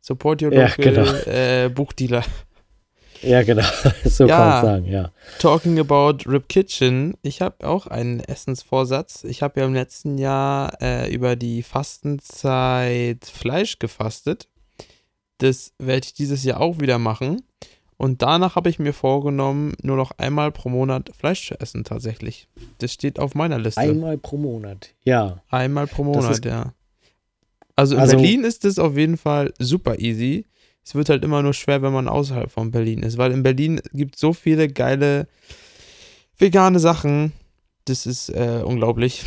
[0.01, 1.13] Support your local ja, genau.
[1.27, 2.25] äh, Buchdealer.
[3.23, 3.67] Ja, genau.
[4.05, 5.11] so ja, kann man sagen, ja.
[5.41, 7.15] Talking about Rip Kitchen.
[7.23, 9.25] Ich habe auch einen Essensvorsatz.
[9.25, 14.49] Ich habe ja im letzten Jahr äh, über die Fastenzeit Fleisch gefastet.
[15.41, 17.43] Das werde ich dieses Jahr auch wieder machen.
[17.97, 22.49] Und danach habe ich mir vorgenommen, nur noch einmal pro Monat Fleisch zu essen, tatsächlich.
[22.79, 23.81] Das steht auf meiner Liste.
[23.81, 25.43] Einmal pro Monat, ja.
[25.51, 26.73] Einmal pro Monat, ja.
[27.77, 30.47] Also in also, Berlin ist es auf jeden Fall super easy.
[30.83, 33.81] Es wird halt immer nur schwer, wenn man außerhalb von Berlin ist, weil in Berlin
[33.93, 35.29] gibt es so viele geile
[36.39, 37.33] vegane Sachen.
[37.85, 39.25] Das ist äh, unglaublich.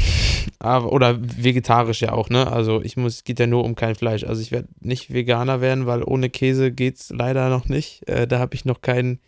[0.60, 2.52] Aber, oder vegetarisch ja auch, ne?
[2.52, 4.24] Also ich muss, es geht ja nur um kein Fleisch.
[4.24, 8.08] Also ich werde nicht Veganer werden, weil ohne Käse geht es leider noch nicht.
[8.08, 9.20] Äh, da habe ich noch keinen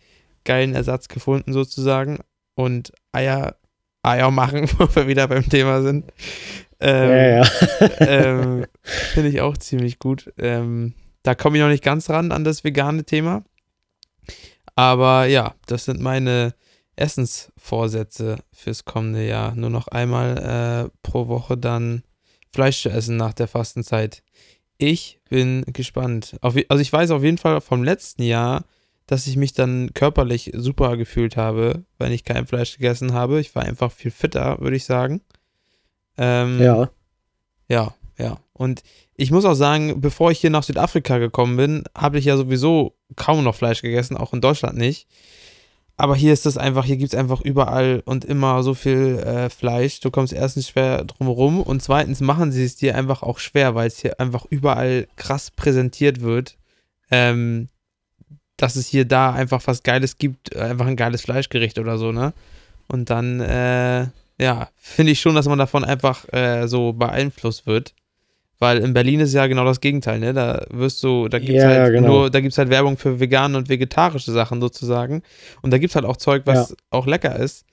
[0.44, 2.18] geilen Ersatz gefunden, sozusagen.
[2.54, 3.56] Und Eier,
[4.02, 6.12] Eier machen, wo wir wieder beim Thema sind.
[6.80, 7.44] Ähm, ja, ja.
[8.00, 10.32] ähm, Finde ich auch ziemlich gut.
[10.38, 13.44] Ähm, da komme ich noch nicht ganz ran an das vegane Thema.
[14.74, 16.54] Aber ja, das sind meine
[16.96, 19.54] Essensvorsätze fürs kommende Jahr.
[19.54, 22.02] Nur noch einmal äh, pro Woche dann
[22.52, 24.22] Fleisch zu essen nach der Fastenzeit.
[24.78, 26.36] Ich bin gespannt.
[26.40, 28.64] Auf, also ich weiß auf jeden Fall vom letzten Jahr,
[29.06, 33.40] dass ich mich dann körperlich super gefühlt habe, wenn ich kein Fleisch gegessen habe.
[33.40, 35.20] Ich war einfach viel fitter, würde ich sagen.
[36.18, 36.90] Ähm, ja.
[37.68, 38.38] Ja, ja.
[38.52, 38.82] Und
[39.14, 42.96] ich muss auch sagen, bevor ich hier nach Südafrika gekommen bin, habe ich ja sowieso
[43.16, 45.06] kaum noch Fleisch gegessen, auch in Deutschland nicht.
[45.98, 49.48] Aber hier ist es einfach, hier gibt es einfach überall und immer so viel äh,
[49.48, 50.00] Fleisch.
[50.00, 53.86] Du kommst erstens schwer drumherum und zweitens machen sie es dir einfach auch schwer, weil
[53.86, 56.58] es hier einfach überall krass präsentiert wird.
[57.10, 57.68] Ähm,
[58.56, 62.32] dass es hier da einfach was Geiles gibt, einfach ein geiles Fleischgericht oder so, ne?
[62.88, 64.06] Und dann, äh,
[64.38, 67.94] ja, finde ich schon, dass man davon einfach äh, so beeinflusst wird.
[68.58, 70.32] Weil in Berlin ist ja genau das Gegenteil, ne?
[70.32, 72.08] Da wirst du, da gibt's ja, halt genau.
[72.08, 75.22] nur, da gibt's halt Werbung für vegane und vegetarische Sachen sozusagen.
[75.62, 76.76] Und da gibt's halt auch Zeug, was ja.
[76.90, 77.66] auch lecker ist.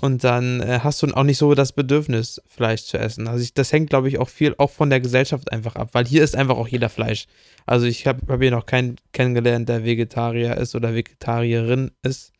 [0.00, 3.28] Und dann äh, hast du auch nicht so das Bedürfnis, Fleisch zu essen.
[3.28, 6.06] Also ich, das hängt, glaube ich, auch viel auch von der Gesellschaft einfach ab, weil
[6.06, 7.26] hier ist einfach auch jeder Fleisch.
[7.66, 12.32] Also ich habe hab hier noch keinen kennengelernt, der Vegetarier ist oder Vegetarierin ist.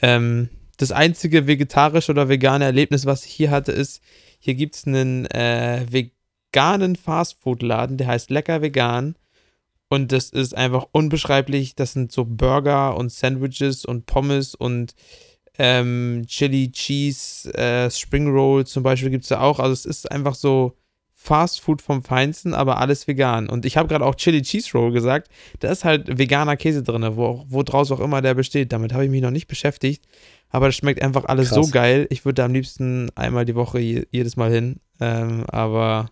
[0.00, 4.02] Ähm, das einzige vegetarische oder vegane Erlebnis, was ich hier hatte, ist,
[4.38, 5.86] hier gibt es einen äh,
[6.54, 9.16] veganen Fastfood-Laden, der heißt Lecker Vegan.
[9.88, 11.74] Und das ist einfach unbeschreiblich.
[11.74, 14.94] Das sind so Burger und Sandwiches und Pommes und
[15.58, 19.58] ähm, Chili Cheese, äh, Spring Roll zum Beispiel gibt es da auch.
[19.58, 20.76] Also es ist einfach so
[21.12, 23.48] Fast Food vom Feinsten, aber alles vegan.
[23.48, 25.28] Und ich habe gerade auch Chili Cheese Roll gesagt.
[25.60, 28.72] Da ist halt veganer Käse drin, wo, wo draus auch immer der besteht.
[28.72, 30.04] Damit habe ich mich noch nicht beschäftigt.
[30.50, 31.66] Aber das schmeckt einfach alles Krass.
[31.66, 32.06] so geil.
[32.10, 34.80] Ich würde da am liebsten einmal die Woche jedes Mal hin.
[35.00, 36.10] Ähm, aber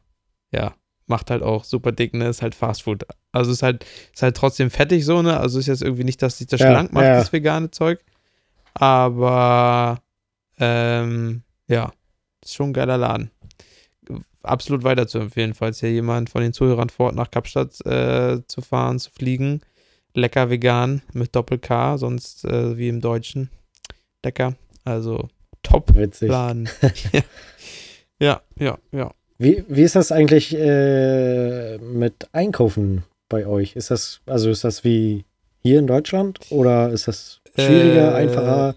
[0.52, 0.74] ja,
[1.06, 2.28] macht halt auch super dick, ne?
[2.28, 3.04] Ist halt Fast Food.
[3.32, 3.84] Also ist halt,
[4.14, 5.38] ist halt trotzdem fettig so, ne?
[5.38, 7.16] Also ist jetzt irgendwie nicht, dass sich das ja, schlank macht, ja.
[7.16, 8.00] das vegane Zeug.
[8.74, 10.00] Aber
[10.58, 11.92] ähm, ja,
[12.42, 13.30] ist schon ein geiler Laden.
[14.42, 18.60] Absolut weiter zu empfehlen, falls hier jemand von den Zuhörern fort nach Kapstadt äh, zu
[18.60, 19.60] fahren, zu fliegen.
[20.14, 23.50] Lecker vegan mit Doppel-K, sonst äh, wie im Deutschen.
[24.24, 24.54] Lecker.
[24.84, 25.28] Also
[25.62, 26.28] top Witzig.
[26.28, 26.68] Laden.
[27.12, 27.22] ja.
[28.18, 29.14] ja, ja, ja.
[29.42, 33.74] Wie, wie ist das eigentlich äh, mit Einkaufen bei euch?
[33.74, 35.24] Ist das, also ist das wie
[35.64, 38.76] hier in Deutschland oder ist das schwieriger, äh, einfacher?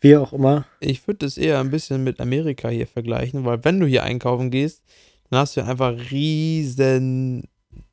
[0.00, 0.64] wie auch immer.
[0.80, 4.50] Ich würde das eher ein bisschen mit Amerika hier vergleichen, weil wenn du hier einkaufen
[4.50, 4.82] gehst,
[5.28, 7.46] dann hast du einfach riesen,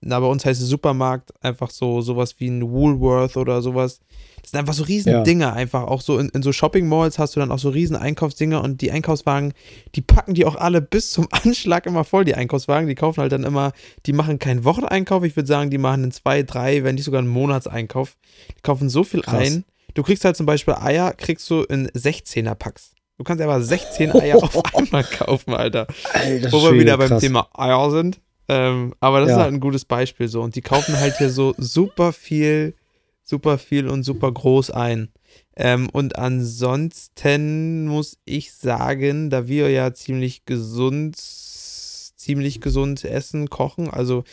[0.05, 3.99] na bei uns heißt es Supermarkt, einfach so sowas wie ein Woolworth oder sowas.
[4.41, 5.23] Das sind einfach so riesen Ja.
[5.23, 7.95] Dinger, einfach auch so in, in so Shopping Malls hast du dann auch so riesen
[7.95, 9.53] Einkaufsdinger und die Einkaufswagen,
[9.95, 12.87] die packen die auch alle bis zum Anschlag immer voll, die Einkaufswagen.
[12.87, 13.71] Die kaufen halt dann immer,
[14.05, 17.19] die machen keinen Wocheneinkauf, ich würde sagen, die machen einen zwei, drei, wenn nicht sogar
[17.19, 18.15] einen Monatseinkauf.
[18.57, 19.41] Die kaufen so viel Krass.
[19.41, 19.65] ein.
[19.95, 22.91] Du kriegst halt zum Beispiel Eier, kriegst du in 16er Packs.
[23.17, 25.87] Du kannst aber 16 Eier auf einmal kaufen, Alter.
[26.13, 27.21] Alter Wo wir wieder beim krass.
[27.21, 28.19] Thema Eier sind.
[28.47, 29.35] Ähm, aber das Ja.
[29.37, 30.41] ist halt ein gutes Beispiel so.
[30.41, 32.75] Und die kaufen halt hier so super viel,
[33.23, 35.09] super viel und super groß ein.
[35.55, 43.89] Ähm, und ansonsten muss ich sagen, da wir ja ziemlich gesund, ziemlich gesund essen, kochen,
[43.89, 44.23] also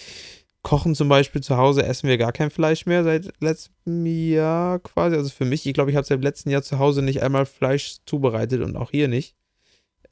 [0.62, 5.16] kochen zum Beispiel zu Hause, essen wir gar kein Fleisch mehr seit letztem Jahr quasi.
[5.16, 7.96] Also für mich, ich glaube, ich habe seit letztem Jahr zu Hause nicht einmal Fleisch
[8.06, 9.34] zubereitet und auch hier nicht.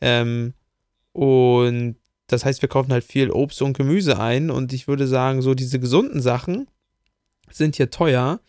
[0.00, 0.54] Ähm,
[1.12, 1.96] und
[2.32, 5.54] das heißt, wir kaufen halt viel Obst und Gemüse ein und ich würde sagen, so
[5.54, 6.68] diese gesunden Sachen
[7.50, 8.40] sind hier teuer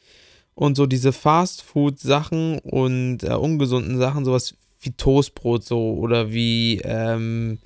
[0.54, 7.60] und so diese Fast-Food-Sachen und äh, ungesunden Sachen, sowas wie Toastbrot so oder wie, ähm,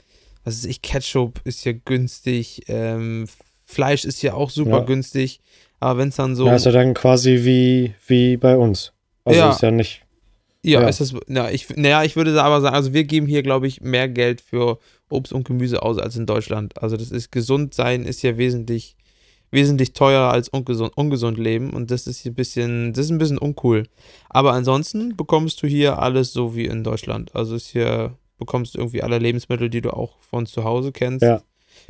[0.44, 3.26] was weiß ich, Ketchup ist hier günstig, ähm,
[3.66, 4.86] Fleisch ist hier auch super Ja.
[4.86, 5.42] günstig,
[5.80, 6.46] aber wenn es dann so...
[6.46, 8.94] Ja, ist ja dann quasi wie, wie bei uns.
[9.24, 9.50] Also Ja.
[9.52, 10.05] ist ja nicht.
[10.66, 10.88] Ja, Ja.
[10.90, 13.82] ist das, na, ich, naja, ich würde aber sagen, also wir geben hier, glaube ich,
[13.82, 16.82] mehr Geld für Obst und Gemüse aus als in Deutschland.
[16.82, 18.96] Also das ist, gesund sein ist ja wesentlich,
[19.52, 23.20] wesentlich teurer als ungesund, ungesund leben und das ist hier ein bisschen, das ist ein
[23.20, 23.88] bisschen uncool.
[24.30, 27.34] Aber ansonsten bekommst du hier alles so wie in Deutschland.
[27.36, 31.24] Also ist hier, bekommst du irgendwie alle Lebensmittel, die du auch von zu Hause kennst.
[31.24, 31.42] Ja.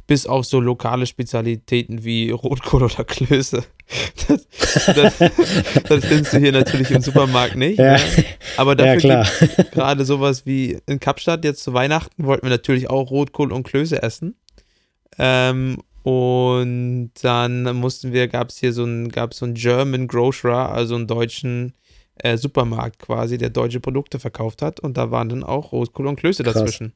[0.08, 3.64] Bis auf so lokale Spezialitäten wie Rotkohl oder Klöße.
[4.28, 4.48] Das,
[4.86, 7.80] das, das findest du hier natürlich im Supermarkt nicht.
[7.80, 8.00] Ja, ne?
[8.58, 12.90] Aber ja dafür gibt gerade sowas wie in Kapstadt jetzt zu Weihnachten wollten wir natürlich
[12.90, 14.36] auch Rotkohl und Klöße essen.
[15.18, 20.72] Ähm, und dann mussten wir, gab es hier so einen, gab so einen German Grocerer,
[20.72, 21.74] also einen deutschen
[22.18, 24.80] äh, Supermarkt quasi, der deutsche Produkte verkauft hat.
[24.80, 26.54] Und da waren dann auch Rotkohl und Klöße Krass.
[26.54, 26.94] dazwischen.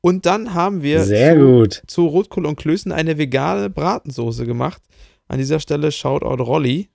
[0.00, 4.82] Und dann haben wir zu, zu Rotkohl und Klößen eine vegane Bratensoße gemacht.
[5.28, 6.88] An dieser Stelle Shoutout Rolli.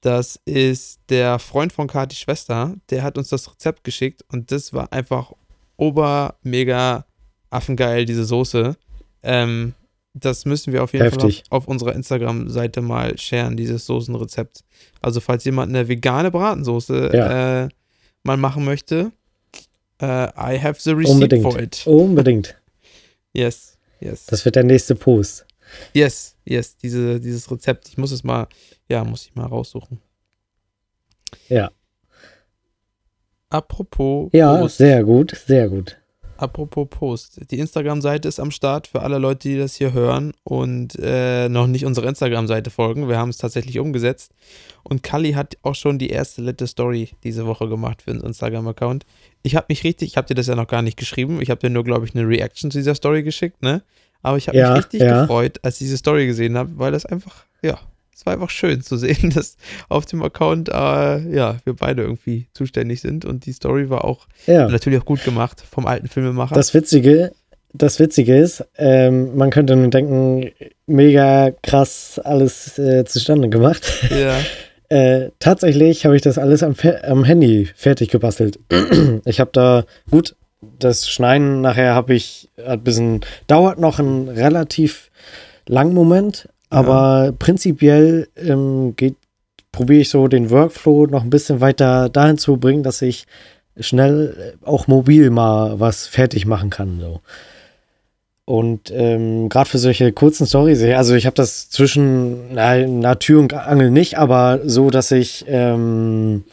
[0.00, 2.74] Das ist der Freund von Katis Schwester.
[2.90, 5.32] Der hat uns das Rezept geschickt und das war einfach
[5.76, 7.04] ober mega
[7.50, 8.76] affengeil, diese Soße.
[9.22, 9.74] Ähm,
[10.14, 11.44] das müssen wir auf jeden Heftig.
[11.48, 14.64] Fall auf, auf unserer Instagram-Seite mal sharen, dieses Soßenrezept.
[15.00, 17.64] Also, falls jemand eine vegane Bratensoße Ja.
[17.64, 17.68] äh,
[18.24, 19.12] mal machen möchte,
[20.00, 21.42] äh, I have the receipt Unbedingt.
[21.42, 21.82] for it.
[21.86, 22.54] Unbedingt.
[23.34, 24.24] Yes, yes.
[24.26, 25.46] Das wird der nächste Post.
[25.92, 27.86] Yes, yes, diese, dieses Rezept.
[27.88, 28.48] Ich muss es mal,
[28.88, 30.00] ja, muss ich mal raussuchen.
[31.48, 31.70] Ja.
[33.50, 34.78] Apropos Ja, Post.
[34.78, 35.98] sehr gut, sehr gut.
[36.36, 37.50] Apropos Post.
[37.50, 41.66] Die Instagram-Seite ist am Start für alle Leute, die das hier hören und äh, noch
[41.66, 43.08] nicht unserer Instagram-Seite folgen.
[43.08, 44.30] Wir haben es tatsächlich umgesetzt.
[44.84, 49.04] Und Kali hat auch schon die erste Little Story diese Woche gemacht für unseren Instagram-Account.
[49.42, 51.40] Ich habe mich richtig, ich habe dir das ja noch gar nicht geschrieben.
[51.42, 53.82] Ich habe dir nur, glaube ich, eine Reaction zu dieser Story geschickt, ne?
[54.22, 55.22] Aber ich habe Ja, mich richtig ja.
[55.22, 57.80] gefreut, als ich diese Story gesehen habe, weil das einfach, ja,
[58.18, 59.56] es war einfach schön zu sehen, dass
[59.88, 63.24] auf dem Account, äh, ja, wir beide irgendwie zuständig sind.
[63.24, 64.68] Und die Story war auch Ja.
[64.68, 66.54] natürlich auch gut gemacht vom alten Filmemacher.
[66.54, 67.32] Das Witzige,
[67.72, 70.50] das Witzige ist, ähm, man könnte nun denken,
[70.86, 73.84] mega krass alles äh, zustande gemacht.
[74.10, 74.36] ja.
[74.90, 78.58] Äh, tatsächlich habe ich das alles am, am Handy fertig gebastelt.
[79.26, 80.34] ich habe da, gut,
[80.78, 85.10] das Schneiden nachher habe ich, hat ein bisschen, dauert noch einen relativ
[85.66, 89.16] langen Moment, aber prinzipiell ähm, geht,
[89.72, 93.26] probiere ich so den Workflow noch ein bisschen weiter dahin zu bringen, dass ich
[93.78, 97.00] schnell äh, auch mobil mal was fertig machen kann.
[97.00, 97.20] So.
[98.44, 103.40] Und ähm, gerade für solche kurzen Stories, also ich habe das zwischen na, na, Tür
[103.40, 106.44] und Angel nicht, aber so, dass ich, ähm,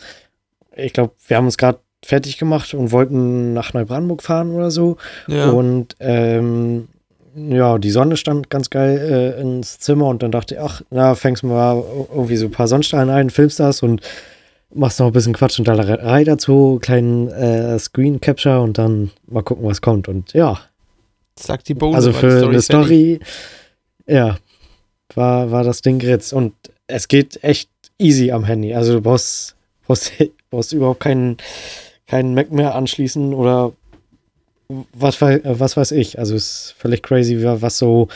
[0.75, 4.97] ich glaube, wir haben uns gerade fertig gemacht und wollten nach Neubrandenburg fahren oder so.
[5.27, 5.49] Ja.
[5.51, 6.89] Und ähm,
[7.35, 11.15] ja, die Sonne stand ganz geil äh, ins Zimmer und dann dachte ich, ach, na,
[11.15, 14.01] fängst mal irgendwie so ein paar Sonnenstrahlen ein, filmst das und
[14.73, 19.43] machst noch ein bisschen Quatsch und Dallerei dazu, kleinen äh, Screen Capture und dann mal
[19.43, 20.07] gucken, was kommt.
[20.07, 20.59] Und ja,
[21.37, 21.95] Sagt die Bose.
[21.95, 22.61] also für die eine.
[22.61, 23.19] Story,
[24.07, 24.37] ja,
[25.13, 26.33] war, war das Ding geritzt.
[26.33, 26.53] Und
[26.87, 27.69] es geht echt
[27.99, 28.73] easy am Handy.
[28.73, 29.55] Also du brauchst,
[29.85, 30.13] brauchst,
[30.49, 31.37] brauchst überhaupt keinen,
[32.07, 33.73] keinen Mac mehr anschließen oder
[34.93, 36.19] was, äh, was weiß ich.
[36.19, 38.07] Also es ist völlig crazy, wa- was so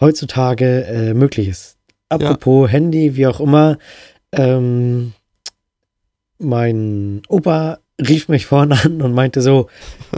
[0.00, 1.76] heutzutage äh, möglich ist.
[2.08, 3.78] Apropos Handy, wie auch immer,
[4.32, 5.12] ähm,
[6.38, 9.68] mein Opa rief mich vorne an und meinte so,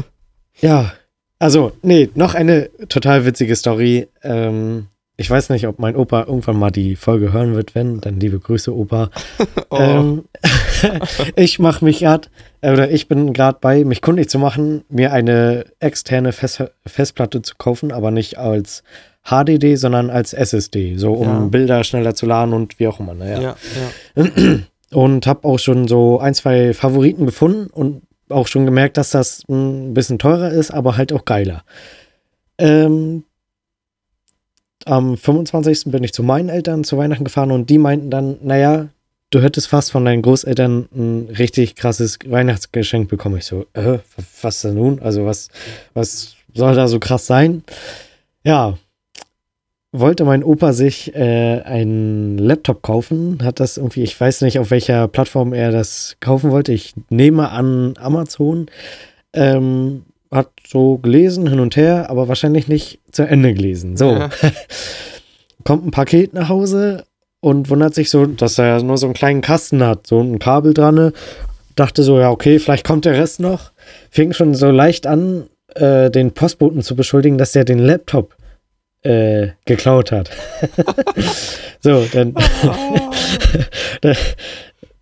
[0.61, 0.93] ja,
[1.39, 4.09] also, nee, noch eine total witzige Story.
[4.23, 4.87] Ähm,
[5.19, 7.75] ich weiß nicht, ob mein Opa irgendwann mal die Folge hören wird.
[7.75, 9.11] Wenn, dann liebe Grüße, Opa.
[9.71, 9.79] oh.
[9.79, 10.25] ähm,
[11.37, 12.29] ich mache mich gerade,
[12.61, 17.41] äh, oder ich bin gerade bei, mich kundig zu machen, mir eine externe Fest Festplatte
[17.41, 18.83] zu kaufen, aber nicht als
[19.25, 21.39] HDD, sondern als SSD, so um ja.
[21.47, 23.15] Bilder schneller zu laden und wie auch immer.
[23.15, 23.41] Naja.
[23.41, 23.57] Ja,
[24.17, 24.59] ja.
[24.93, 29.43] Und habe auch schon so ein, zwei Favoriten gefunden und auch schon gemerkt, dass das
[29.49, 31.65] ein bisschen teurer ist, aber halt auch geiler.
[32.57, 33.25] Ähm,
[34.87, 35.85] am 25.
[35.87, 38.89] bin ich zu meinen Eltern zu Weihnachten gefahren und die meinten dann, naja,
[39.31, 43.37] du hättest fast von deinen Großeltern ein richtig krasses Weihnachtsgeschenk bekommen.
[43.37, 43.99] Ich so, äh,
[44.41, 45.01] was denn nun?
[45.01, 45.49] Also was,
[45.93, 47.65] was soll da so krass sein?
[48.45, 48.79] Ja,
[49.93, 54.71] wollte mein Opa sich äh, einen Laptop kaufen, hat das irgendwie, ich weiß nicht, auf
[54.71, 56.73] welcher Plattform er das kaufen wollte.
[56.73, 58.67] Ich nehme an Amazon.
[59.33, 63.97] Ähm, hat so gelesen hin und her, aber wahrscheinlich nicht zu Ende gelesen.
[63.97, 64.13] So.
[64.13, 64.31] Ja.
[65.65, 67.05] Kommt ein Paket nach Hause
[67.41, 70.75] und wundert sich so, dass er nur so einen kleinen Kasten hat, so ein Kabel
[70.75, 71.13] dran.
[71.75, 73.73] Dachte so, ja, okay, vielleicht kommt der Rest noch.
[74.11, 78.35] Fing schon so leicht an, äh, den Postboten zu beschuldigen, dass er den Laptop
[79.03, 80.31] äh, geklaut hat.
[81.81, 82.35] so, dann.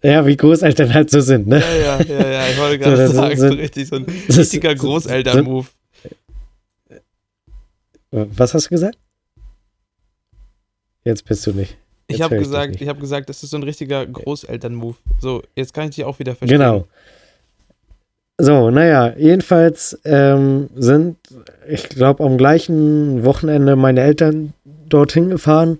[0.04, 1.60] Ja, wie Großeltern halt so sind, ne?
[1.60, 2.48] Ja, ja, ja, ja.
[2.48, 5.66] Ich wollte gerade so, sagen, so, so richtig so ein richtiger Großeltern-Move.
[8.10, 8.98] Was hast du gesagt?
[11.04, 11.78] Jetzt bist du nicht.
[12.06, 14.96] Jetzt ich habe gesagt, ich habe gesagt, das ist so ein richtiger Großeltern-Move.
[15.20, 16.58] So, jetzt kann ich dich auch wieder verstehen.
[16.58, 16.86] Genau.
[18.36, 21.16] So, naja, jedenfalls ähm, sind,
[21.66, 24.52] ich glaube, am gleichen Wochenende meine Eltern
[24.86, 25.78] dorthin gefahren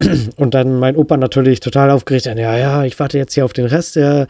[0.36, 3.66] und dann mein Opa natürlich total aufgeregt, ja, ja, ich warte jetzt hier auf den
[3.66, 4.28] Rest der,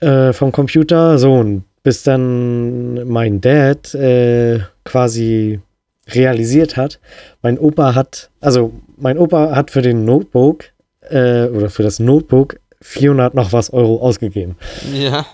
[0.00, 5.60] äh, vom Computer, so, und bis dann mein Dad äh, quasi
[6.08, 7.00] realisiert hat,
[7.42, 10.64] mein Opa hat, also mein Opa hat für den Notebook
[11.08, 14.56] äh, oder für das Notebook 400 noch was Euro ausgegeben.
[14.92, 15.26] Ja.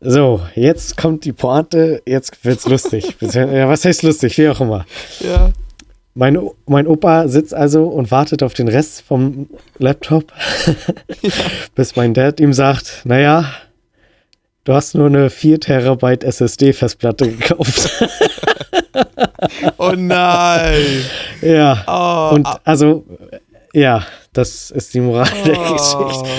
[0.00, 3.16] So, jetzt kommt die Pointe, jetzt wird's lustig.
[3.20, 4.38] ja, was heißt lustig?
[4.38, 4.86] Wie auch immer.
[5.20, 5.50] Ja.
[6.18, 9.48] Mein, mein Opa sitzt also und wartet auf den Rest vom
[9.78, 10.32] Laptop,
[11.76, 13.44] bis mein Dad ihm sagt, naja,
[14.64, 18.02] du hast nur eine 4 Terabyte SSD-Festplatte gekauft.
[19.78, 21.04] oh nein.
[21.40, 21.84] Ja.
[21.86, 23.04] Oh, und also,
[23.72, 25.46] ja, das ist die Moral oh.
[25.46, 26.30] der Geschichte.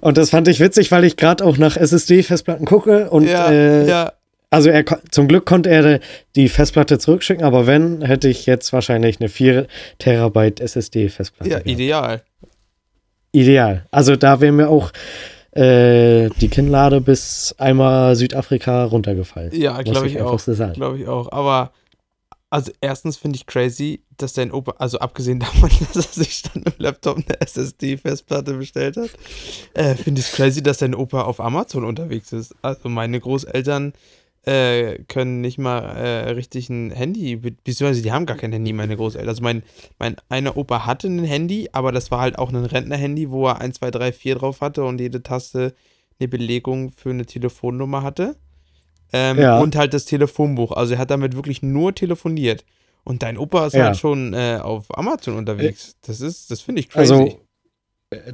[0.00, 3.88] Und das fand ich witzig, weil ich gerade auch nach SSD-Festplatten gucke und ja, äh,
[3.88, 4.12] ja.
[4.50, 6.00] Also er zum Glück konnte er
[6.34, 9.66] die Festplatte zurückschicken, aber wenn, hätte ich jetzt wahrscheinlich eine 4
[9.98, 11.50] Terabyte SSD-Festplatte.
[11.50, 11.70] Ja, gehabt.
[11.70, 12.22] ideal.
[13.32, 13.86] Ideal.
[13.90, 14.90] Also da wäre mir auch
[15.52, 19.52] äh, die Kinnlade bis einmal Südafrika runtergefallen.
[19.54, 20.42] Ja, glaube ich, ich auch.
[20.72, 21.30] Glaube ich auch.
[21.30, 21.72] Aber
[22.50, 26.62] also erstens finde ich crazy, dass dein Opa, also abgesehen davon, dass er sich dann
[26.62, 29.10] im Laptop eine SSD-Festplatte bestellt hat,
[29.74, 32.54] äh, finde ich es crazy, dass dein Opa auf Amazon unterwegs ist.
[32.62, 33.92] Also meine Großeltern
[34.48, 38.96] äh, können nicht mal äh, richtig ein Handy, beziehungsweise die haben gar kein Handy, meine
[38.96, 39.28] Großeltern.
[39.28, 39.62] Also mein,
[39.98, 43.60] mein einer Opa hatte ein Handy, aber das war halt auch ein Rentner-Handy, wo er
[43.60, 45.74] 1, 2, 3, 4 drauf hatte und jede Taste
[46.18, 48.36] eine Belegung für eine Telefonnummer hatte.
[49.12, 49.58] Ähm, ja.
[49.58, 50.72] Und halt das Telefonbuch.
[50.72, 52.64] Also er hat damit wirklich nur telefoniert.
[53.04, 53.86] Und dein Opa ist ja.
[53.86, 55.96] halt schon äh, auf Amazon unterwegs.
[56.02, 57.12] Das ist, das finde ich crazy.
[57.12, 57.40] Also,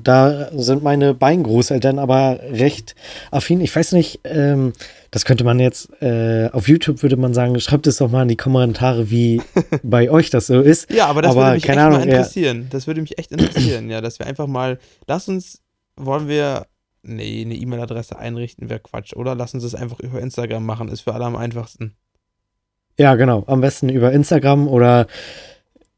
[0.03, 2.95] da sind meine beiden Großeltern aber recht
[3.31, 3.61] affin.
[3.61, 4.73] Ich weiß nicht, ähm,
[5.11, 8.29] das könnte man jetzt äh, auf YouTube würde man sagen, schreibt es doch mal in
[8.29, 9.43] die Kommentare, wie
[9.83, 10.93] bei euch das so ist.
[10.93, 12.63] Ja, aber das aber, würde mich echt Ahnung, mal interessieren.
[12.63, 12.67] Ja.
[12.71, 15.61] Das würde mich echt interessieren, ja, dass wir einfach mal, lass uns,
[15.97, 16.67] wollen wir
[17.07, 19.35] Nee, eine E-Mail-Adresse einrichten wäre Quatsch, oder?
[19.35, 21.95] Lass uns das einfach über Instagram machen, ist für alle am einfachsten.
[22.99, 23.45] Ja, genau.
[23.47, 25.07] Am besten über Instagram oder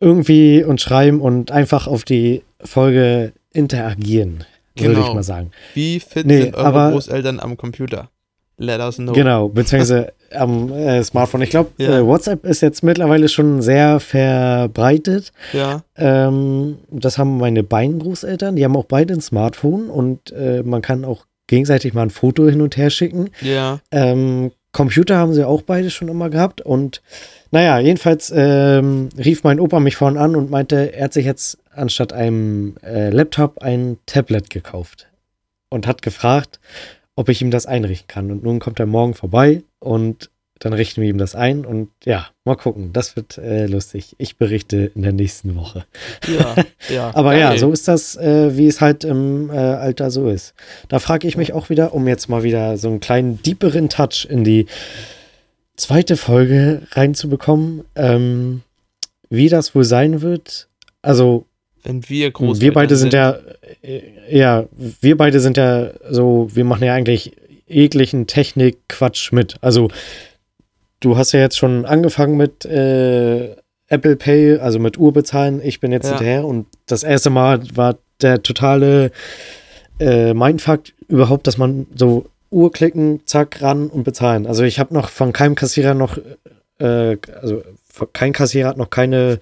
[0.00, 4.44] irgendwie uns schreiben und einfach auf die Folge interagieren,
[4.74, 4.96] genau.
[4.96, 5.50] würde ich mal sagen.
[5.74, 8.10] Wie fit nee, sind eure aber, Großeltern am Computer?
[8.58, 9.12] Let us know.
[9.12, 11.42] Genau, beziehungsweise am äh, Smartphone.
[11.42, 11.98] Ich glaube, ja.
[11.98, 15.32] äh, WhatsApp ist jetzt mittlerweile schon sehr verbreitet.
[15.52, 15.82] Ja.
[15.96, 18.56] Ähm, das haben meine beiden Großeltern.
[18.56, 22.48] Die haben auch beide ein Smartphone und äh, man kann auch gegenseitig mal ein Foto
[22.48, 23.30] hin und her schicken.
[23.40, 23.80] Ja.
[23.90, 26.60] Ähm, Computer haben sie auch beide schon immer gehabt.
[26.60, 27.00] Und
[27.50, 31.58] naja, jedenfalls ähm, rief mein Opa mich vorhin an und meinte, er hat sich jetzt
[31.76, 35.08] anstatt einem äh, Laptop ein Tablet gekauft.
[35.68, 36.60] Und hat gefragt,
[37.16, 38.30] ob ich ihm das einrichten kann.
[38.30, 42.28] Und nun kommt er morgen vorbei und dann richten wir ihm das ein und ja,
[42.44, 42.92] mal gucken.
[42.92, 44.14] Das wird äh, lustig.
[44.18, 45.84] Ich berichte in der nächsten Woche.
[46.26, 46.54] Ja,
[46.94, 47.10] ja.
[47.14, 47.40] Aber geil.
[47.40, 50.54] ja, so ist das, äh, wie es halt im äh, Alter so ist.
[50.88, 54.26] Da frage ich mich auch wieder, um jetzt mal wieder so einen kleinen deeperen Touch
[54.28, 54.66] in die
[55.76, 58.62] zweite Folge reinzubekommen, ähm,
[59.28, 60.68] wie das wohl sein wird.
[61.02, 61.45] Also
[61.86, 63.36] Wenn wir groß wir beide sind ja,
[63.82, 64.64] äh, ja,
[65.00, 67.32] wir beide sind ja so, wir machen ja eigentlich
[67.68, 69.56] jeglichen Technik-Quatsch mit.
[69.60, 69.88] Also,
[71.00, 73.54] du hast ja jetzt schon angefangen mit äh,
[73.88, 75.60] Apple Pay, also mit Uhr bezahlen.
[75.62, 76.10] Ich bin jetzt Ja.
[76.18, 79.12] hinterher und das erste Mal war der totale
[80.00, 84.46] äh, Mindfuck überhaupt, dass man so Uhr klicken, zack, ran und bezahlen.
[84.46, 86.18] Also, ich habe noch von keinem Kassierer noch,
[86.78, 87.62] äh, also
[88.12, 89.38] kein Kassierer hat noch keine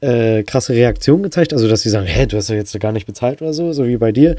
[0.00, 1.52] äh, krasse Reaktion gezeigt.
[1.52, 3.86] Also, dass sie sagen, hä, du hast ja jetzt gar nicht bezahlt oder so, so
[3.86, 4.36] wie bei dir.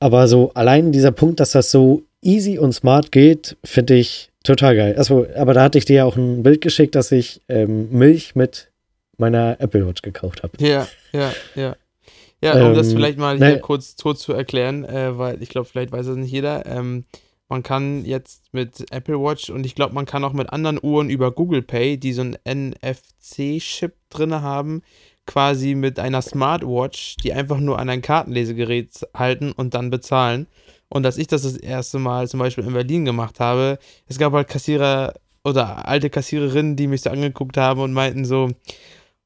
[0.00, 4.76] Aber so allein dieser Punkt, dass das so easy und smart geht, finde ich total
[4.76, 4.94] geil.
[4.96, 8.34] Also, aber da hatte ich dir ja auch ein Bild geschickt, dass ich ähm, Milch
[8.34, 8.70] mit
[9.18, 10.52] meiner Apple Watch gekauft habe.
[10.58, 11.76] Ja, ja, ja.
[12.42, 15.48] Ja, um das Ähm, vielleicht mal hier ne- kurz, kurz zu erklären, äh, weil ich
[15.48, 16.66] glaube, vielleicht weiß das nicht jeder.
[16.66, 17.04] Ähm,
[17.52, 21.10] man kann jetzt mit Apple Watch und ich glaube, man kann auch mit anderen Uhren
[21.10, 24.80] über Google Pay, die so einen NFC-Chip drin haben,
[25.26, 30.46] quasi mit einer Smartwatch, die einfach nur an ein Kartenlesegerät halten und dann bezahlen.
[30.88, 34.32] Und als ich das das erste Mal zum Beispiel in Berlin gemacht habe, es gab
[34.32, 35.12] halt Kassierer
[35.44, 38.48] oder alte Kassiererinnen, die mich so angeguckt haben und meinten so,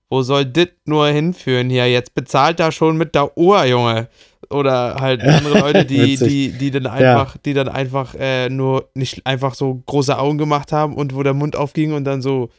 [0.09, 1.91] wo soll dit nur hinführen hier?
[1.91, 4.09] Jetzt bezahlt da schon mit der Uhr, Junge.
[4.51, 9.27] Oder halt andere Leute, die, die, die dann einfach, die dann einfach äh, nur nicht
[9.27, 12.51] einfach so große Augen gemacht haben und wo der Mund aufging und dann so,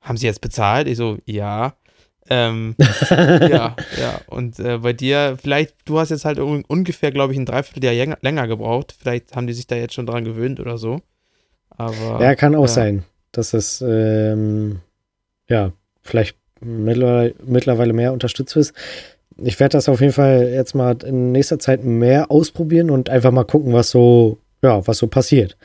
[0.00, 0.88] haben sie jetzt bezahlt?
[0.88, 1.74] Ich so, ja.
[2.30, 2.74] Ähm,
[3.10, 4.20] ja, ja.
[4.28, 7.94] Und äh, bei dir, vielleicht, du hast jetzt halt un ungefähr, glaube ich, ein Dreivierteljahr
[7.94, 8.94] länger, länger gebraucht.
[8.98, 11.00] Vielleicht haben die sich da jetzt schon dran gewöhnt oder so.
[11.68, 12.68] Aber Ja, kann auch ja.
[12.68, 14.80] sein, dass es ähm,
[15.48, 18.74] ja vielleicht mittlerweile, mehr unterstützt ist.
[19.36, 23.32] Ich werde das auf jeden Fall jetzt mal in nächster Zeit mehr ausprobieren und einfach
[23.32, 25.56] mal gucken, was so, ja, was so passiert.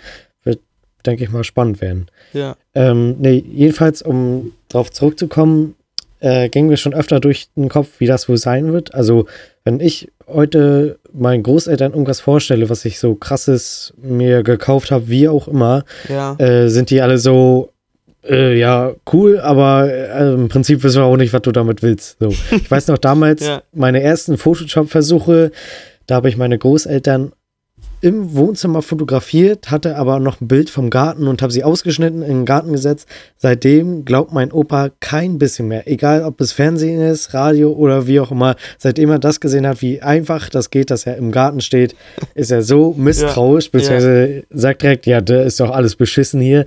[0.44, 0.60] Wird,
[1.06, 2.08] denke ich mal, spannend werden.
[2.34, 5.76] ja, Ähm, nee, jedenfalls, um darauf zurückzukommen,
[6.20, 8.94] äh, ging mir schon öfter durch den Kopf, wie das wohl sein wird.
[8.94, 9.26] Also,
[9.64, 15.28] wenn ich heute meinen Großeltern irgendwas vorstelle, was ich so krasses mir gekauft habe, wie
[15.28, 17.72] auch immer, ja, äh, sind die alle so,
[18.28, 22.18] äh, ja, cool, aber äh, im Prinzip wissen wir auch nicht, was du damit willst.
[22.20, 22.30] So.
[22.52, 23.62] Ich weiß noch damals, Ja.
[23.74, 25.52] meine ersten Photoshop-Versuche,
[26.08, 27.32] da habe ich meine Großeltern
[28.02, 32.30] im Wohnzimmer fotografiert, hatte aber noch ein Bild vom Garten und habe sie ausgeschnitten, in
[32.30, 33.10] den Garten gesetzt.
[33.36, 35.86] Seitdem glaubt mein Opa kein bisschen mehr.
[35.86, 38.56] Egal, ob es Fernsehen ist, Radio oder wie auch immer.
[38.78, 41.94] Seitdem er das gesehen hat, wie einfach das geht, dass er im Garten steht,
[42.36, 46.66] ist er so misstrauisch, beziehungsweise sagt direkt, ja, da ist doch alles beschissen hier.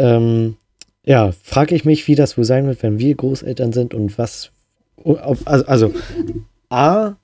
[0.00, 0.56] Ähm,
[1.04, 4.50] ja, frage ich mich, wie das wohl sein wird, wenn wir Großeltern sind und was,
[4.96, 5.94] ob, also, also
[6.70, 7.14] A,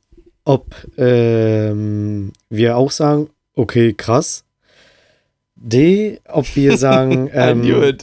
[0.44, 4.44] ob ähm, wir auch sagen, okay, krass.
[5.54, 7.96] D, ob wir sagen, ähm,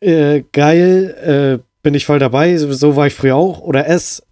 [0.00, 3.60] äh, geil, äh, bin ich voll dabei, so war ich früher auch.
[3.60, 4.22] Oder S,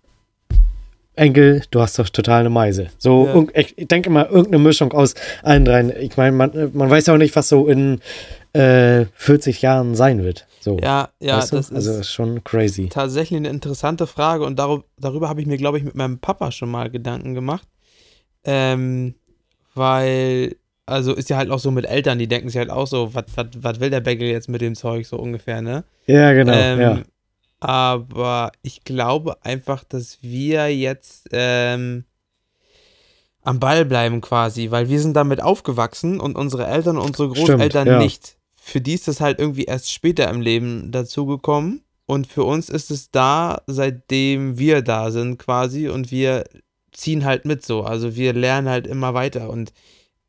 [1.16, 2.88] Enkel, du hast doch total eine Meise.
[2.98, 3.61] So, Ja.
[3.61, 5.92] ich, denke mal, irgendeine Mischung aus allen dreien.
[6.00, 8.00] Ich meine, man, man weiß ja auch nicht, was so in
[8.52, 10.46] äh, 40 Jahren sein wird.
[10.61, 11.56] So, Ja, ja, weißt du?
[11.56, 12.88] das also ist schon crazy.
[12.88, 16.52] tatsächlich eine interessante Frage und darüber, darüber habe ich mir, glaube ich, mit meinem Papa
[16.52, 17.66] schon mal Gedanken gemacht.
[18.44, 19.14] Ähm,
[19.74, 20.56] weil,
[20.86, 23.80] also ist ja halt auch so mit Eltern, die denken sich halt auch so, was
[23.80, 25.84] will der Bäckel jetzt mit dem Zeug so ungefähr, ne?
[26.06, 26.52] Ja, genau.
[26.54, 26.98] ähm, ja.
[27.61, 32.04] Aber ich glaube einfach, dass wir jetzt ähm,
[33.42, 37.48] am Ball bleiben quasi, weil wir sind damit aufgewachsen und unsere Eltern und unsere Stimmt,
[37.48, 37.98] Großeltern ja.
[37.98, 38.36] nicht.
[38.56, 42.90] Für die ist das halt irgendwie erst später im Leben dazugekommen und für uns ist
[42.90, 46.44] es da, seitdem wir da sind quasi und wir
[46.92, 47.82] ziehen halt mit so.
[47.82, 49.72] Also wir lernen halt immer weiter und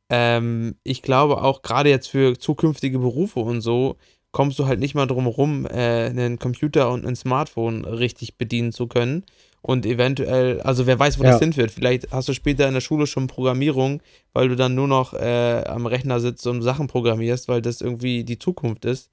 [0.10, 3.98] ähm, ich glaube auch gerade jetzt für zukünftige Berufe und so
[4.32, 8.72] kommst du halt nicht mal drum rum, äh, einen Computer und ein Smartphone richtig bedienen
[8.72, 9.24] zu können.
[9.62, 11.32] Und eventuell, also wer weiß, wo Ja.
[11.32, 11.70] das hinführt.
[11.70, 14.02] Vielleicht hast du später in der Schule schon Programmierung,
[14.34, 18.24] weil du dann nur noch äh, am Rechner sitzt und Sachen programmierst, weil das irgendwie
[18.24, 19.12] die Zukunft ist.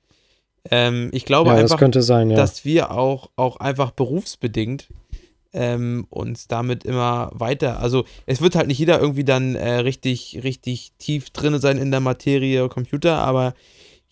[0.71, 2.37] Ähm, ich glaube ja, das einfach, könnte sein, ja.
[2.37, 4.89] dass wir auch, auch einfach berufsbedingt
[5.53, 10.41] ähm, uns damit immer weiter, also es wird halt nicht jeder irgendwie dann äh, richtig,
[10.45, 13.55] richtig tief drin sein in der Materie Computer, aber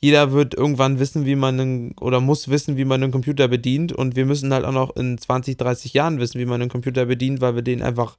[0.01, 3.93] jeder wird irgendwann wissen, wie man einen, oder muss wissen, wie man einen Computer bedient
[3.93, 7.07] und wir müssen halt auch noch in 20, 30 Jahren wissen, wie man einen Computer
[7.07, 8.17] bedient, weil wir den einfach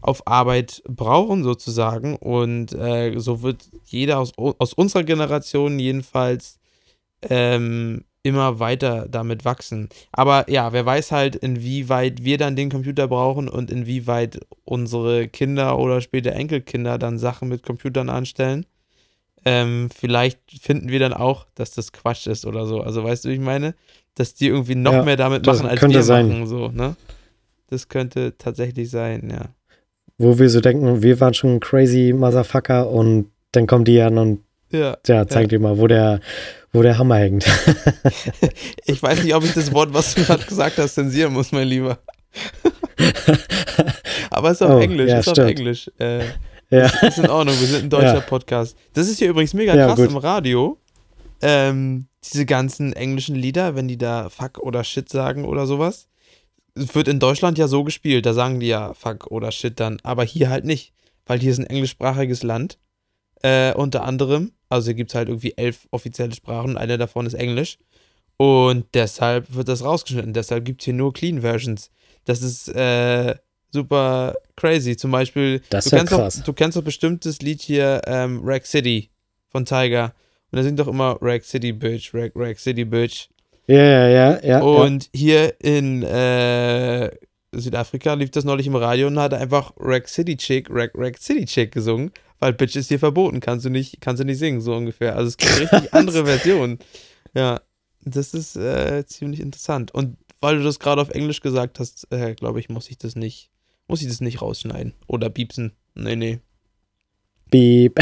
[0.00, 6.58] auf Arbeit brauchen sozusagen und äh, so wird jeder aus, aus unserer Generation jedenfalls
[7.22, 9.88] ähm, immer weiter damit wachsen.
[10.10, 15.78] Aber ja, wer weiß halt, inwieweit wir dann den Computer brauchen und inwieweit unsere Kinder
[15.78, 18.66] oder später Enkelkinder dann Sachen mit Computern anstellen.
[19.44, 22.80] Ähm, vielleicht finden wir dann auch, dass das Quatsch ist oder so.
[22.80, 23.74] Also weißt du, wie ich meine?
[24.14, 26.28] Dass die irgendwie noch ja, mehr damit machen, als wir sein.
[26.28, 26.46] machen.
[26.46, 26.96] So, ne?
[27.68, 29.48] Das könnte tatsächlich sein, ja.
[30.16, 34.40] Wo wir so denken, wir waren schon crazy Motherfucker und dann kommen die an und
[34.70, 35.48] ja, ja zeig ja.
[35.48, 36.20] dir mal, wo der,
[36.72, 37.44] wo der Hammer hängt.
[38.84, 41.68] ich weiß nicht, ob ich das Wort, was du gerade gesagt hast, zensieren muss, mein
[41.68, 41.98] Lieber.
[44.30, 45.40] Aber es ist auf oh, Englisch, ja, ist stimmt.
[45.40, 45.90] auf Englisch.
[45.98, 46.20] Äh,
[46.74, 46.86] ja.
[47.08, 48.20] Ist, in Ordnung, wir sind ein deutscher ja.
[48.20, 48.76] Podcast.
[48.92, 50.78] Das ist hier übrigens mega krass ja, im Radio.
[51.42, 56.08] Ähm, diese ganzen englischen Lieder, wenn die da Fuck oder Shit sagen oder sowas.
[56.74, 60.24] Wird in Deutschland ja so gespielt, da sagen die ja Fuck oder Shit dann, aber
[60.24, 60.92] hier halt nicht,
[61.26, 62.78] weil hier ist ein englischsprachiges Land.
[63.42, 67.34] Äh, unter anderem also hier gibt es halt irgendwie elf offizielle Sprachen eine davon ist
[67.34, 67.78] Englisch.
[68.36, 70.32] Und deshalb wird das rausgeschnitten.
[70.32, 71.90] Deshalb gibt es hier nur Clean Versions.
[72.24, 73.36] Das ist äh,
[73.74, 74.96] super crazy.
[74.96, 76.36] Zum Beispiel, das du, kennst krass.
[76.38, 79.10] Doch, du kennst doch bestimmt das Lied hier ähm, Rack City
[79.50, 80.14] von Tiger.
[80.50, 83.28] Und da sind doch immer Rack City Bitch, Rack, Rack City Bitch.
[83.66, 84.62] Ja, ja, ja, ja.
[84.62, 85.10] Und ja.
[85.12, 87.10] hier in äh,
[87.52, 91.44] Südafrika lief das neulich im Radio und hat einfach Rack City Chick, Rack, Rack City
[91.44, 92.10] Chick gesungen
[92.44, 95.16] weil Bitch ist hier verboten, kannst du nicht, kannst du nicht singen, so ungefähr.
[95.16, 96.78] Also es gibt richtig andere Versionen.
[97.32, 97.62] Ja,
[98.02, 99.94] das ist äh, ziemlich interessant.
[99.94, 103.16] Und weil du das gerade auf Englisch gesagt hast, äh, glaube ich, muss ich das
[103.16, 103.50] nicht,
[103.88, 105.72] muss ich das nicht rausschneiden oder biepsen.
[105.94, 106.40] Nee, nee.
[107.50, 107.98] Beep.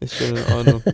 [0.00, 0.82] ist schon in Ordnung.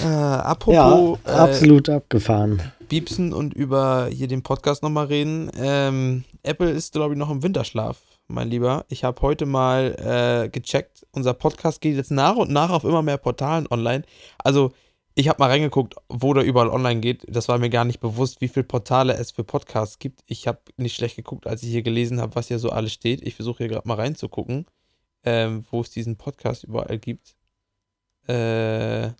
[0.00, 1.18] Äh, apropos.
[1.26, 2.62] Ja, absolut äh, abgefahren.
[2.88, 5.50] Biepsen und über hier den Podcast nochmal reden.
[5.56, 8.84] Ähm, Apple ist, glaube ich, noch im Winterschlaf mein Lieber.
[8.88, 11.06] Ich habe heute mal äh, gecheckt.
[11.12, 14.04] Unser Podcast geht jetzt nach und nach auf immer mehr Portalen online.
[14.38, 14.72] Also,
[15.14, 17.24] ich habe mal reingeguckt, wo der überall online geht.
[17.28, 20.20] Das war mir gar nicht bewusst, wie viele Portale es für Podcasts gibt.
[20.26, 23.22] Ich habe nicht schlecht geguckt, als ich hier gelesen habe, was hier so alles steht.
[23.22, 24.66] Ich versuche hier gerade mal reinzugucken,
[25.24, 27.36] ähm, wo es diesen Podcast überall gibt.
[28.26, 29.10] Äh,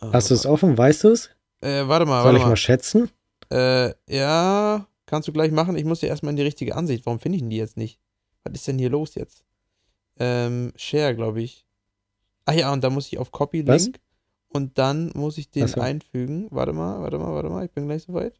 [0.00, 0.76] Hast du es offen?
[0.76, 1.30] Weißt du es?
[1.60, 2.22] Äh, warte mal.
[2.22, 3.10] Soll warte ich mal, mal schätzen?
[3.50, 4.86] Äh, ja.
[5.06, 5.76] Kannst du gleich machen.
[5.76, 7.06] Ich muss dir erstmal in die richtige Ansicht.
[7.06, 8.00] Warum finde ich denn die jetzt nicht?
[8.44, 9.44] Was ist denn hier los jetzt?
[10.18, 11.64] Ähm, Share, glaube ich.
[12.44, 13.68] Ach ja, und da muss ich auf Copy Link.
[13.68, 13.90] Was?
[14.56, 15.80] Und dann muss ich den so.
[15.80, 16.48] einfügen.
[16.50, 17.64] Warte mal, warte mal, warte mal.
[17.66, 18.34] Ich bin gleich soweit.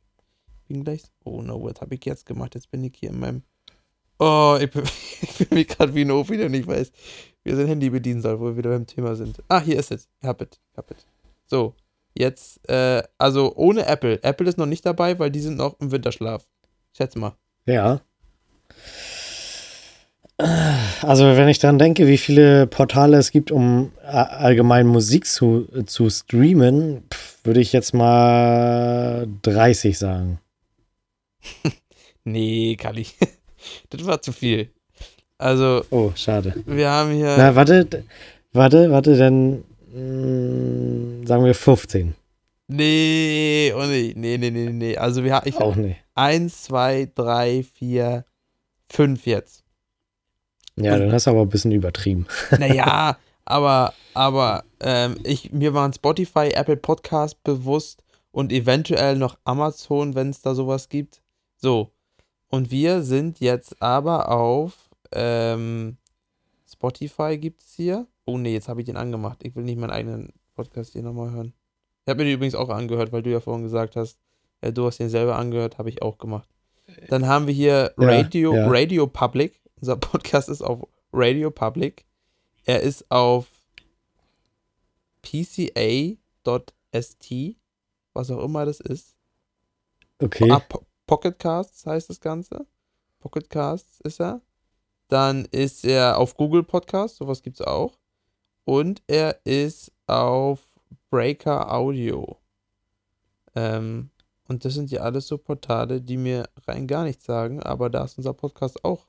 [0.67, 1.03] Bin gleich.
[1.25, 2.55] Oh no, was habe ich jetzt gemacht?
[2.55, 3.43] Jetzt bin ich hier in meinem.
[4.19, 4.83] Oh, ich bin,
[5.21, 6.91] ich bin mich gerade wie ein Opi, der nicht weiß,
[7.45, 9.43] wie er sein Handy bedienen soll, wo wir wieder beim Thema sind.
[9.49, 10.09] Ah, hier ist es.
[10.23, 10.59] Ich hab it.
[10.73, 11.07] Ich hab it.
[11.45, 11.75] So,
[12.14, 14.23] jetzt, äh, also ohne Apple.
[14.23, 16.49] Apple ist noch nicht dabei, weil die sind noch im Winterschlaf.
[16.97, 17.37] Schätz mal.
[17.67, 18.01] Ja.
[20.39, 26.11] Also, wenn ich daran denke, wie viele Portale es gibt, um allgemein Musik zu, zu
[26.11, 27.05] streamen,
[27.43, 30.41] würde ich jetzt mal 30 sagen.
[32.24, 33.07] nee, Kali.
[33.91, 34.70] das war zu viel.
[35.39, 35.84] Also.
[35.91, 36.55] Oh, schade.
[36.66, 37.34] Wir haben hier.
[37.39, 38.05] Na, warte,
[38.53, 42.14] warte, warte, dann mh, hm, sagen wir 15.
[42.68, 44.97] Nee, oh nee, nee, nee, nee, nee.
[44.97, 45.51] Also wir haben.
[45.55, 45.97] Auch nicht.
[46.14, 48.24] Eins, zwei, drei, vier,
[48.89, 49.66] fünf jetzt.
[50.77, 52.27] Ja, dann hast du aber ein bisschen übertrieben.
[52.59, 60.14] Naja, aber, aber ähm, ich, mir waren Spotify, Apple Podcast bewusst und eventuell noch Amazon,
[60.14, 61.22] wenn es da sowas gibt.
[61.57, 61.93] So.
[62.49, 65.97] Und wir sind jetzt aber auf ähm,
[66.70, 68.07] Spotify gibt es hier.
[68.24, 69.39] Oh nee, jetzt habe ich den angemacht.
[69.43, 71.53] Ich will nicht meinen eigenen Podcast hier nochmal hören.
[72.05, 74.18] Ich habe mir den übrigens auch angehört, weil du ja vorhin gesagt hast,
[74.61, 76.49] äh, du hast den selber angehört, habe ich auch gemacht.
[77.09, 78.68] Dann haben wir hier Radio, ja, ja.
[78.68, 79.61] Radio Public.
[79.81, 82.07] Unser Podcast ist auf Radio Public.
[82.64, 83.47] Er ist auf
[85.22, 86.18] pca.st,
[88.12, 89.16] was auch immer das ist.
[90.18, 90.51] Okay.
[90.51, 92.66] Ah, po Pocket Casts heißt das Ganze.
[93.20, 94.41] Pocket Casts ist er.
[95.09, 97.99] Dann ist er auf Google Podcast, sowas gibt es auch.
[98.64, 100.66] Und er ist auf
[101.11, 102.39] Breaker Audio.
[103.55, 104.11] Ähm,
[104.49, 108.05] und das sind ja alles so Portale, die mir rein gar nichts sagen, aber da
[108.05, 109.07] ist unser Podcast auch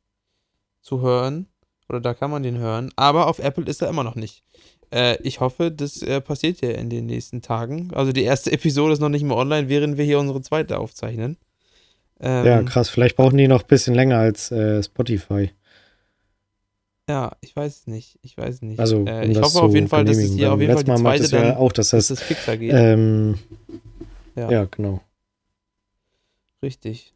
[0.87, 1.47] zu hören.
[1.89, 2.91] Oder da kann man den hören.
[2.95, 4.43] Aber auf Apple ist er immer noch nicht.
[4.93, 7.91] Äh, ich hoffe, das äh, passiert ja in den nächsten Tagen.
[7.93, 11.37] Also die erste Episode ist noch nicht mehr online, während wir hier unsere zweite aufzeichnen.
[12.19, 12.89] Ähm, ja, krass.
[12.89, 15.51] Vielleicht brauchen die noch ein bisschen länger als äh, Spotify.
[17.09, 18.19] Ja, ich weiß es nicht.
[18.21, 18.79] Ich weiß es nicht.
[18.79, 20.95] Also, äh, um ich hoffe auf jeden Fall, dass es hier auf jeden Fall die
[20.95, 22.73] zweite ja auch, dass das, dass das fixer geht.
[22.73, 23.35] Ähm,
[24.35, 24.51] ja.
[24.51, 25.01] ja, genau.
[26.61, 27.13] Richtig.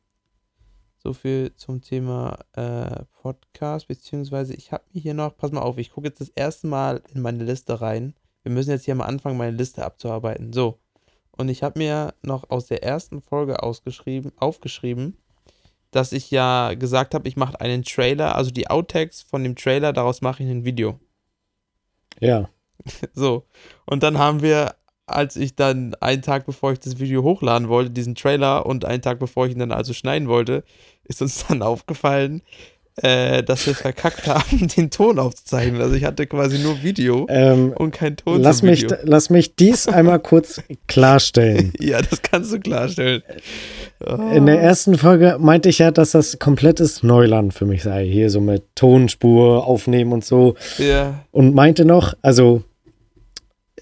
[1.04, 5.80] So viel zum Thema äh, Podcast, beziehungsweise ich habe mir hier noch, pass mal auf,
[5.80, 9.06] ich gucke jetzt das erste Mal in meine Liste rein, wir müssen jetzt hier mal
[9.06, 10.54] anfangen, meine Liste abzuarbeiten.
[10.54, 10.80] So.
[11.32, 15.18] Und ich habe mir noch aus der ersten Folge ausgeschrieben, aufgeschrieben,
[15.90, 19.94] dass ich ja gesagt habe, ich mache einen Trailer, also die Outtakes von dem Trailer,
[19.94, 21.00] daraus mache ich ein Video.
[22.20, 22.50] Ja.
[23.14, 23.46] So.
[23.86, 24.76] Und dann haben wir,
[25.16, 29.02] als ich dann einen Tag bevor ich das Video hochladen wollte, diesen Trailer und einen
[29.02, 30.64] Tag bevor ich ihn dann also schneiden wollte,
[31.06, 32.42] ist uns dann aufgefallen,
[32.98, 35.82] äh, dass wir verkackt haben, den Ton aufzuzeichnen.
[35.82, 39.88] Also ich hatte quasi nur Video Ähm, und kein Ton lass, mich, lass mich dies
[39.88, 41.74] einmal kurz klarstellen.
[41.80, 43.24] Ja, das kannst du klarstellen.
[44.34, 48.06] In der ersten Folge meinte ich ja, dass das komplettes Neuland für mich sei.
[48.06, 50.56] Hier so mit Tonspur aufnehmen und so.
[50.78, 52.64] Ja, Und meinte noch, also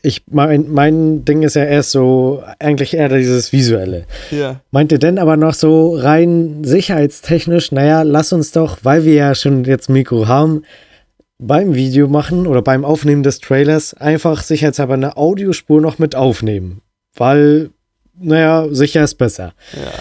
[0.04, 4.06] ich mein, mein Ding ist ja erst so eigentlich eher dieses Visuelle.
[4.32, 9.36] ja, Meinte denn aber noch so rein sicherheitstechnisch, naja, lass uns doch, weil wir ja
[9.36, 10.64] schon jetzt Mikro haben,
[11.38, 16.82] beim Video machen oder beim Aufnehmen des Trailers einfach sicherheitshalber eine Audiospur noch mit aufnehmen.
[17.16, 17.70] Weil,
[18.20, 19.54] naja, sicher ist besser.
[19.74, 19.92] ja.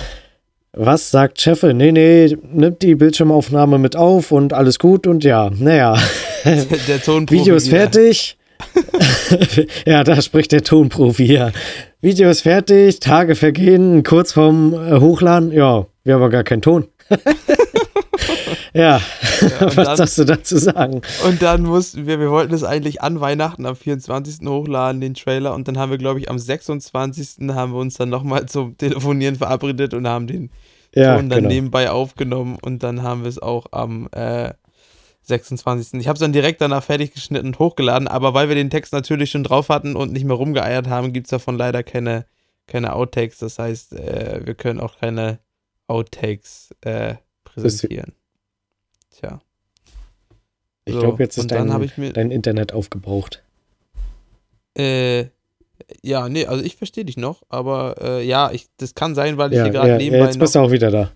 [0.81, 1.73] Was sagt Cheffe?
[1.75, 5.97] Nee, nee, nimmt die Bildschirmaufnahme mit auf und alles gut und ja, naja,
[6.45, 7.79] Der Tonprofi Video ist wieder.
[7.79, 8.37] fertig.
[9.87, 11.53] ja, da spricht der Tonprofi hier.
[12.01, 15.53] Video ist fertig, Tage vergehen, kurz vorm äh, Hochladen.
[15.53, 16.87] Ja, wir haben aber gar keinen Ton.
[18.75, 18.97] ja,
[19.61, 21.01] und was dann- darfst du dazu sagen?
[21.27, 24.47] Und dann mussten wir, wir wollten es eigentlich an Weihnachten am 24.
[24.47, 25.55] hochladen, den Trailer.
[25.55, 27.49] Und dann haben wir, glaube ich, am 26.
[27.51, 30.51] haben wir uns dann nochmal zum Telefonieren verabredet und haben den
[30.95, 31.49] Ja, Ton dann genau.
[31.55, 32.59] nebenbei aufgenommen.
[32.61, 34.51] Und dann haben wir es auch am äh,
[35.29, 36.01] 26.
[36.01, 38.09] Ich habe es dann direkt danach fertig geschnitten und hochgeladen.
[38.09, 41.27] Aber weil wir den Text natürlich schon drauf hatten und nicht mehr rumgeeiert haben, gibt
[41.27, 42.27] es davon leider keine,
[42.67, 43.39] keine Outtakes.
[43.39, 45.39] Das heißt, äh, wir können auch keine
[45.87, 47.15] Outtakes äh,
[47.45, 48.13] präsentieren.
[49.11, 49.41] Tja.
[50.85, 53.43] Ich So, glaube, jetzt ist dein, mir dein Internet aufgebraucht.
[54.77, 55.27] Äh,
[56.03, 59.53] ja, nee, also ich verstehe dich noch, aber äh, ja, ich, das kann sein, weil
[59.53, 61.11] ich Ja, hier gerade ja, ja, nebenbei jetzt bist du auch wieder da.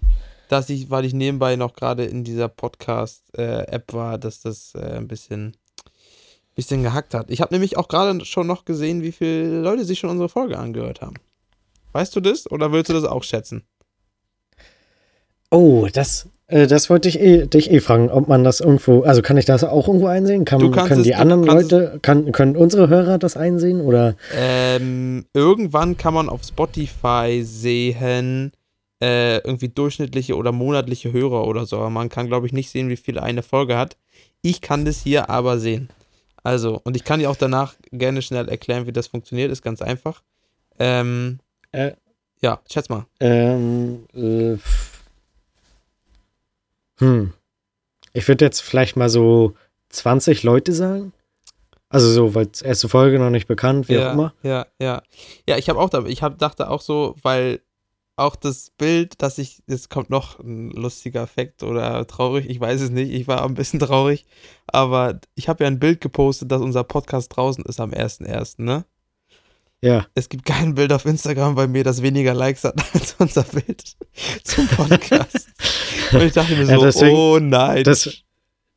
[0.52, 5.08] Dass ich, weil ich nebenbei noch gerade in dieser Podcast-App war, dass das äh, ein
[5.08, 5.56] bisschen,
[6.54, 7.30] bisschen gehackt hat.
[7.30, 10.58] Ich habe nämlich auch gerade schon noch gesehen, wie viele Leute sich schon unsere Folge
[10.58, 11.14] angehört haben.
[11.92, 13.62] Weißt du das oder willst du das auch schätzen?
[15.50, 19.20] Oh, das, äh, das wollte ich eh, dich eh fragen, ob man das irgendwo, also
[19.20, 20.44] kann ich das auch irgendwo einsehen?
[20.46, 23.80] Kann, können es- die anderen Leute, kann, können unsere Hörer das einsehen?
[23.82, 28.52] Oder Ähm, irgendwann kann man auf Spotify sehen,
[29.02, 31.78] äh, irgendwie durchschnittliche oder monatliche Hörer oder so.
[31.78, 33.96] Aber man kann, glaube ich, nicht sehen, wie viel eine Folge hat.
[34.42, 35.88] Ich kann das hier aber sehen.
[36.44, 39.50] Also, und ich kann dir auch danach gerne schnell erklären, wie das funktioniert.
[39.50, 40.22] Ist ganz einfach.
[40.78, 41.40] Ähm,
[41.72, 41.92] Äh.
[42.40, 43.06] ja, schätz mal.
[43.18, 44.58] Ähm, äh,
[46.98, 47.32] hm.
[48.12, 49.54] Ich würde jetzt vielleicht mal so
[49.88, 51.12] 20 Leute sagen.
[51.88, 54.34] Also so, weil erste Folge noch nicht bekannt, wie ja, auch immer.
[54.44, 55.02] Ja, ja.
[55.48, 57.60] Ja, ich habe auch, da, ich hab, dachte auch so, weil
[58.16, 62.80] auch das Bild, dass ich, es kommt noch ein lustiger Effekt oder traurig, ich weiß
[62.80, 64.26] es nicht, ich war ein bisschen traurig,
[64.66, 68.84] aber ich habe ja ein Bild gepostet, dass unser Podcast draußen ist am 1.1., ne?
[69.84, 70.06] Ja.
[70.14, 73.96] Es gibt kein Bild auf Instagram bei mir, das weniger Likes hat als unser Bild
[74.44, 75.48] zum Podcast.
[76.12, 77.82] Und ich dachte mir so, Ja, deswegen- oh nein.
[77.82, 78.08] Das,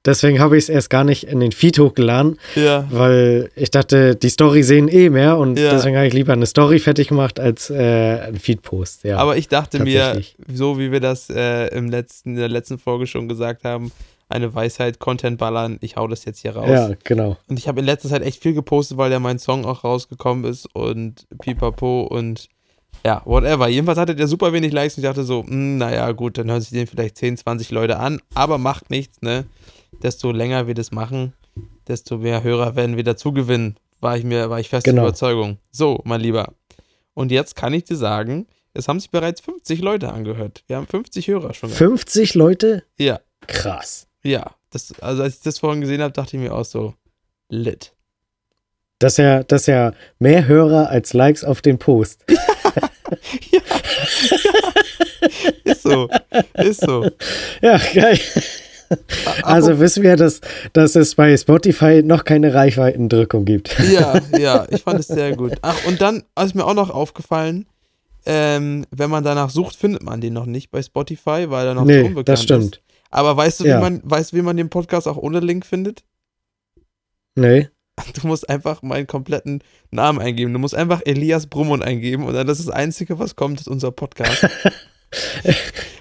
[0.06, 4.16] deswegen habe ich es erst gar nicht in den Feed hochgeladen, ja, weil ich dachte,
[4.16, 5.72] die Story sehen eh mehr und Ja.
[5.72, 9.04] deswegen habe ich lieber eine Story fertig gemacht als äh, ein Feed-Post.
[9.04, 9.18] Ja.
[9.18, 10.22] Aber ich dachte mir,
[10.54, 13.92] so wie wir das äh, im letzten, in der letzten Folge schon gesagt haben,
[14.28, 16.68] eine Weisheit, Content ballern, ich hau das jetzt hier raus.
[16.70, 17.38] ja, genau.
[17.48, 20.46] Und ich habe in letzter Zeit echt viel gepostet, weil ja mein Song auch rausgekommen
[20.46, 22.48] ist und pipapo und
[23.06, 23.68] ja, whatever.
[23.68, 26.62] Jedenfalls hatte der super wenig Likes und ich dachte so, hm, naja, gut, dann hören
[26.62, 29.46] sich den vielleicht 10, 20 Leute an, aber macht nichts, ne?
[30.02, 31.34] Desto länger wir das machen,
[31.88, 35.04] desto mehr Hörer werden wir dazu gewinnen, war ich mir, war ich fest Genau.
[35.04, 35.58] in Überzeugung.
[35.72, 36.54] So, mein Lieber.
[37.14, 40.64] Und jetzt kann ich dir sagen, es haben sich bereits 50 Leute angehört.
[40.68, 41.70] Wir haben 50 Hörer schon.
[41.70, 41.78] gehabt.
[41.78, 42.84] 50 Leute?
[42.98, 44.08] Ja, Krass.
[44.24, 44.52] ja.
[44.72, 46.94] Das, also als ich das vorhin gesehen habe, dachte ich mir auch so,
[47.48, 47.94] lit.
[49.00, 52.26] Das ist ja, das ist ja mehr Hörer als Likes auf den Post.
[53.52, 53.62] ja.
[55.64, 56.10] Ist so.
[56.56, 57.10] Ist so.
[57.62, 58.20] Ja, geil.
[59.44, 60.42] Also wissen wir, dass,
[60.74, 63.76] dass es bei Spotify noch keine Reichweitendrückung gibt.
[63.92, 65.54] Ja, ja, ich fand es sehr gut.
[65.62, 67.66] Ach, und dann ist mir auch noch aufgefallen,
[68.26, 71.86] ähm, wenn man danach sucht, findet man den noch nicht bei Spotify, weil er noch
[71.86, 72.76] nee, unbekannt das stimmt.
[72.78, 72.82] ist.
[73.12, 73.80] Aber weißt du, wie Ja.
[73.80, 76.04] man, weißt du, wie man den Podcast auch ohne Link findet?
[77.36, 77.70] Nee.
[78.20, 80.52] Du musst einfach meinen kompletten Namen eingeben.
[80.52, 83.68] Du musst einfach Elias Brummund eingeben und dann das ist das Einzige, was kommt, ist
[83.70, 84.48] unser Podcast.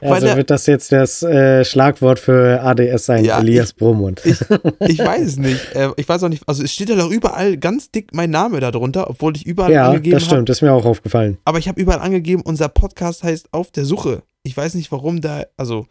[0.00, 4.22] Also der, wird das jetzt das äh, Schlagwort für ADS sein, ja, Elias ich, Brumund.
[4.24, 4.40] Ich,
[4.80, 5.74] ich, weiß es nicht.
[5.74, 8.60] Äh, ich weiß auch nicht, also es steht ja doch überall ganz dick mein Name
[8.60, 10.10] da drunter, obwohl ich überall ja, angegeben habe.
[10.10, 11.38] Ja, das stimmt, hab, das ist mir auch aufgefallen.
[11.44, 14.22] Aber ich habe überall angegeben, unser Podcast heißt Auf der Suche.
[14.42, 15.86] Ich weiß nicht, warum da, also,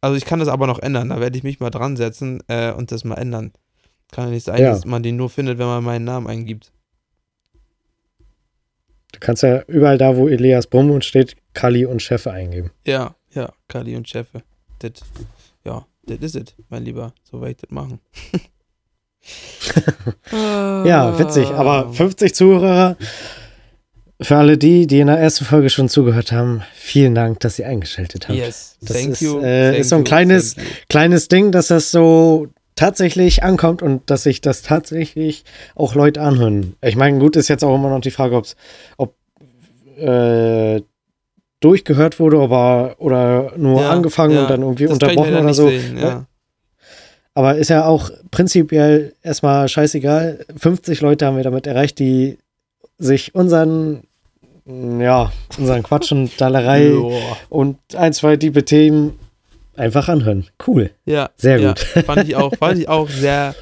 [0.00, 1.08] also ich kann das aber noch ändern.
[1.08, 3.52] Da werde ich mich mal dran setzen äh, und das mal ändern.
[4.12, 4.70] Kann ja nicht sein, ja.
[4.70, 6.72] dass man den nur findet, wenn man meinen Namen eingibt.
[9.16, 12.70] Du kannst ja überall da, wo Elias Brumund steht, Kali und Chefe eingeben.
[12.86, 14.42] Ja, ja, Kali und Chefe.
[14.80, 14.92] Das,
[15.64, 17.14] ja, das ist es, mein Lieber.
[17.22, 17.98] So werde ich das machen.
[20.32, 21.48] ja, witzig.
[21.48, 22.98] Aber 50 Zuhörer.
[24.20, 27.66] Für alle die, die in der ersten Folge schon zugehört haben, vielen Dank, dass ihr
[27.66, 28.38] eingeschaltet habt.
[28.38, 29.40] Yes, das thank ist, you.
[29.40, 30.56] Äh, thank ist so ein kleines,
[30.88, 36.76] kleines Ding, dass das so tatsächlich ankommt und dass sich das tatsächlich auch Leute anhören.
[36.82, 38.54] Ich meine, gut ist jetzt auch immer noch die Frage, ob's,
[38.98, 39.14] ob
[39.98, 40.82] äh,
[41.60, 45.68] durchgehört wurde aber, oder nur ja, angefangen ja, und dann irgendwie unterbrochen oder so.
[45.68, 46.26] Sehen, ja.
[47.34, 50.44] Aber ist ja auch prinzipiell erstmal scheißegal.
[50.56, 52.38] 50 Leute haben wir damit erreicht, die
[52.98, 54.04] sich unseren,
[54.66, 56.92] ja, unseren Quatsch und Dallerei
[57.48, 59.18] und ein, zwei diebe Themen
[59.78, 60.46] einfach anhören.
[60.66, 60.90] Cool.
[61.04, 61.30] Ja.
[61.36, 61.86] Sehr gut.
[61.94, 63.54] Ja, fand ich auch, fand ich auch sehr,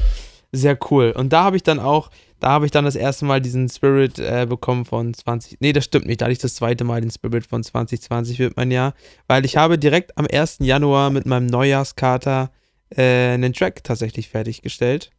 [0.53, 1.12] sehr cool.
[1.17, 2.11] Und da habe ich dann auch,
[2.41, 5.61] da habe ich dann das erste Mal diesen Spirit äh, bekommen von 20.
[5.61, 6.21] Nee, das stimmt nicht.
[6.21, 8.95] Da hatte ich das zweite Mal den Spirit von 2020 wird mein Jahr.
[9.29, 10.59] Weil ich habe direkt am 1.
[10.61, 12.51] Januar mit meinem Neujahrskater
[12.91, 15.11] äh, einen Track tatsächlich fertiggestellt.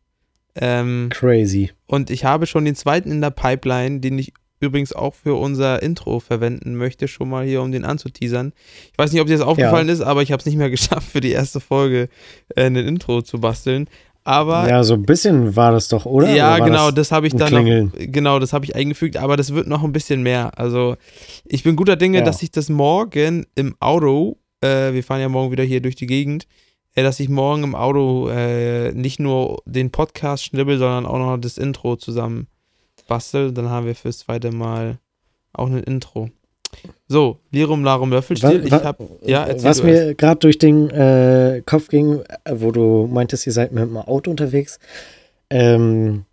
[0.56, 1.72] Ähm, Crazy.
[1.86, 5.82] Und ich habe schon den zweiten in der Pipeline, den ich übrigens auch für unser
[5.84, 8.54] Intro verwenden möchte, schon mal hier, um den anzuteasern.
[8.92, 9.94] Ich weiß nicht, ob dir das aufgefallen ja.
[9.94, 12.10] ist, aber ich habe es nicht mehr geschafft, für die erste Folge
[12.56, 13.88] äh, ein Intro zu basteln.
[14.28, 16.34] Aber ja, so ein bisschen war das doch, oder?
[16.34, 19.38] Ja, oder genau, das, das habe ich dann noch, genau, das habe ich eingefügt, aber
[19.38, 20.58] das wird noch ein bisschen mehr.
[20.58, 20.96] Also
[21.46, 22.24] ich bin guter Dinge, ja.
[22.24, 26.08] dass ich das morgen im Auto, äh, wir fahren ja morgen wieder hier durch die
[26.08, 26.48] Gegend,
[26.96, 31.38] äh, dass ich morgen im Auto äh, nicht nur den Podcast schnibbel, sondern auch noch
[31.38, 32.48] das Intro zusammen
[33.06, 34.98] bastel, dann haben wir fürs zweite Mal
[35.54, 36.30] auch ein Intro.
[37.08, 38.66] So, Lirum Larum Löffelstiel.
[38.66, 43.54] Ich hab, ja, was mir gerade durch den äh, Kopf ging, wo du meintest, ihr
[43.54, 44.80] seid mit dem Auto unterwegs.
[45.50, 46.26] Ähm,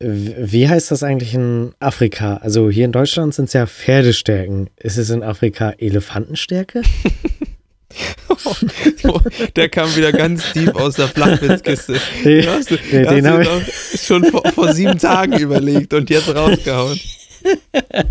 [0.00, 2.36] wie heißt das eigentlich in Afrika?
[2.36, 4.70] Also hier in Deutschland sind es ja Pferdestärken.
[4.76, 6.82] Ist es in Afrika Elefantenstärke?
[9.56, 12.00] der kam wieder ganz tief aus der Flachwitzkiste.
[12.24, 16.34] Den, hast du, nee, den habe ich schon vor, vor, sieben Tagen überlegt und jetzt
[16.34, 17.00] rausgehauen.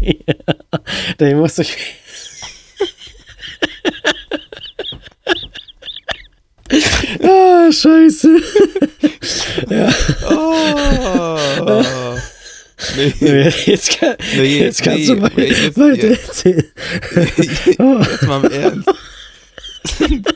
[0.02, 0.34] ja,
[1.20, 1.78] den musste ich.
[7.24, 8.42] ah, scheiße.
[9.70, 9.94] ja.
[10.30, 11.38] Oh.
[12.96, 13.14] Nee.
[13.20, 13.54] nee.
[13.66, 16.72] Jetzt, kann, nee, jetzt kannst nee, du mal jetzt, erzählen.
[17.38, 17.80] Jetzt
[18.28, 18.90] mal im Ernst
[19.84, 20.28] sind,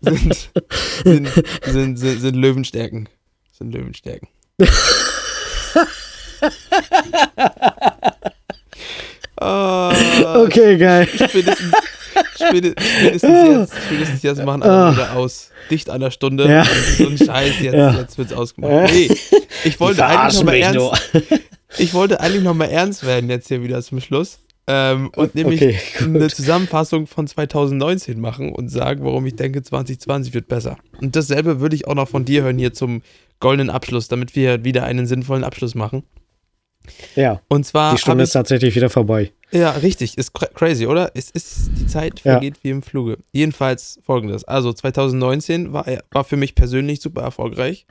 [0.00, 1.28] sind,
[1.64, 3.08] sind, sind, sind Löwenstärken.
[3.52, 4.28] Sind Löwenstärken.
[9.40, 9.92] oh,
[10.36, 11.06] okay, geil.
[11.06, 11.72] Spätestens,
[12.34, 15.50] spätestens, jetzt, spätestens jetzt machen alle wieder aus.
[15.70, 16.48] Dicht an der Stunde.
[16.48, 16.64] Ja.
[16.98, 17.92] So ein Scheiß, jetzt, ja.
[17.92, 18.92] jetzt wird's ausgemacht.
[18.92, 19.16] Nee,
[19.64, 21.12] ich wollte eigentlich noch mal ernst.
[21.78, 24.40] Ich wollte eigentlich noch mal ernst werden jetzt hier wieder zum Schluss.
[24.72, 30.32] Ähm, und nämlich okay, eine Zusammenfassung von 2019 machen und sagen, warum ich denke, 2020
[30.32, 30.78] wird besser.
[31.00, 33.02] Und dasselbe würde ich auch noch von dir hören hier zum
[33.40, 36.04] goldenen Abschluss, damit wir wieder einen sinnvollen Abschluss machen.
[37.16, 37.40] Ja.
[37.48, 37.94] Und zwar.
[37.94, 39.32] Die Stunde ich, ist tatsächlich wieder vorbei.
[39.50, 40.16] Ja, richtig.
[40.16, 41.10] Ist crazy, oder?
[41.14, 42.60] Es ist, die Zeit vergeht ja.
[42.62, 43.18] wie im Fluge.
[43.32, 44.44] Jedenfalls folgendes.
[44.44, 47.86] Also 2019 war, war für mich persönlich super erfolgreich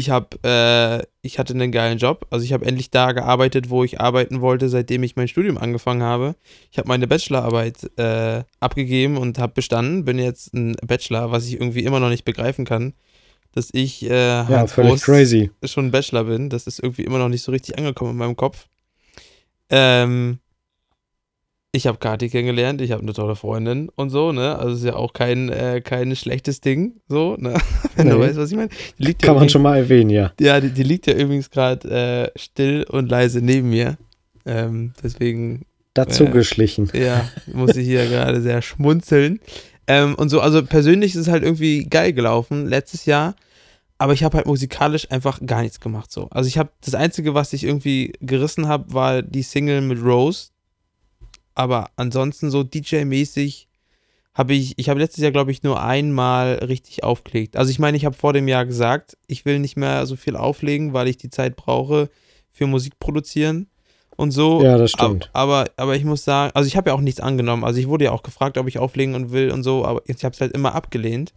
[0.00, 2.26] ich habe, äh, ich hatte einen geilen Job.
[2.30, 6.02] Also ich habe endlich da gearbeitet, wo ich arbeiten wollte, seitdem ich mein Studium angefangen
[6.02, 6.34] habe.
[6.72, 10.04] Ich habe meine Bachelorarbeit äh, abgegeben und habe bestanden.
[10.04, 12.94] Bin jetzt ein Bachelor, was ich irgendwie immer noch nicht begreifen kann,
[13.52, 15.50] dass ich äh, ja, völlig crazy.
[15.64, 16.48] schon ein Bachelor bin.
[16.48, 18.66] Das ist irgendwie immer noch nicht so richtig angekommen in meinem Kopf.
[19.68, 20.40] Ähm,
[21.72, 24.58] ich habe Kati kennengelernt, ich habe eine tolle Freundin und so, ne?
[24.58, 27.54] Also ist ja auch kein, äh, kein schlechtes Ding, so, ne?
[27.96, 28.12] Wenn nee.
[28.12, 28.70] du weißt, was ich meine.
[29.14, 30.32] Kann man schon mal erwähnen, ja.
[30.40, 33.98] Ja, die, die liegt ja übrigens gerade äh, still und leise neben mir.
[34.44, 35.64] Ähm, deswegen.
[35.94, 36.90] Dazu äh, geschlichen.
[36.92, 39.38] Ja, muss ich hier gerade sehr schmunzeln.
[39.86, 43.36] Ähm, und so, also persönlich ist es halt irgendwie geil gelaufen letztes Jahr.
[43.98, 46.28] Aber ich habe halt musikalisch einfach gar nichts gemacht so.
[46.30, 50.48] Also ich habe das Einzige, was ich irgendwie gerissen habe, war die Single mit Rose
[51.60, 53.68] aber ansonsten so DJ-mäßig
[54.32, 57.56] habe ich, ich habe letztes Jahr, glaube ich, nur einmal richtig aufgelegt.
[57.56, 60.36] Also ich meine, ich habe vor dem Jahr gesagt, ich will nicht mehr so viel
[60.36, 62.08] auflegen, weil ich die Zeit brauche
[62.50, 63.66] für Musik produzieren.
[64.16, 64.62] und so.
[64.62, 65.30] Ja, das stimmt.
[65.32, 67.64] Aber, aber, aber ich muss sagen, also ich habe ja auch nichts angenommen.
[67.64, 70.24] Also ich wurde ja auch gefragt, ob ich auflegen und will und so, aber ich
[70.24, 71.32] habe es halt immer abgelehnt.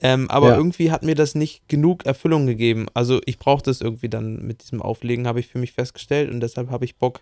[0.00, 0.56] Ähm, aber Ja.
[0.56, 2.86] irgendwie hat mir das nicht genug Erfüllung gegeben.
[2.94, 6.40] Also ich brauche das irgendwie dann mit diesem Auflegen, habe ich für mich festgestellt und
[6.40, 7.20] deshalb habe ich Bock,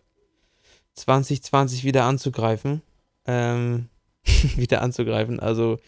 [0.95, 2.83] 2020 wieder anzugreifen.
[3.27, 3.89] Ähm,
[4.57, 5.79] wieder anzugreifen, also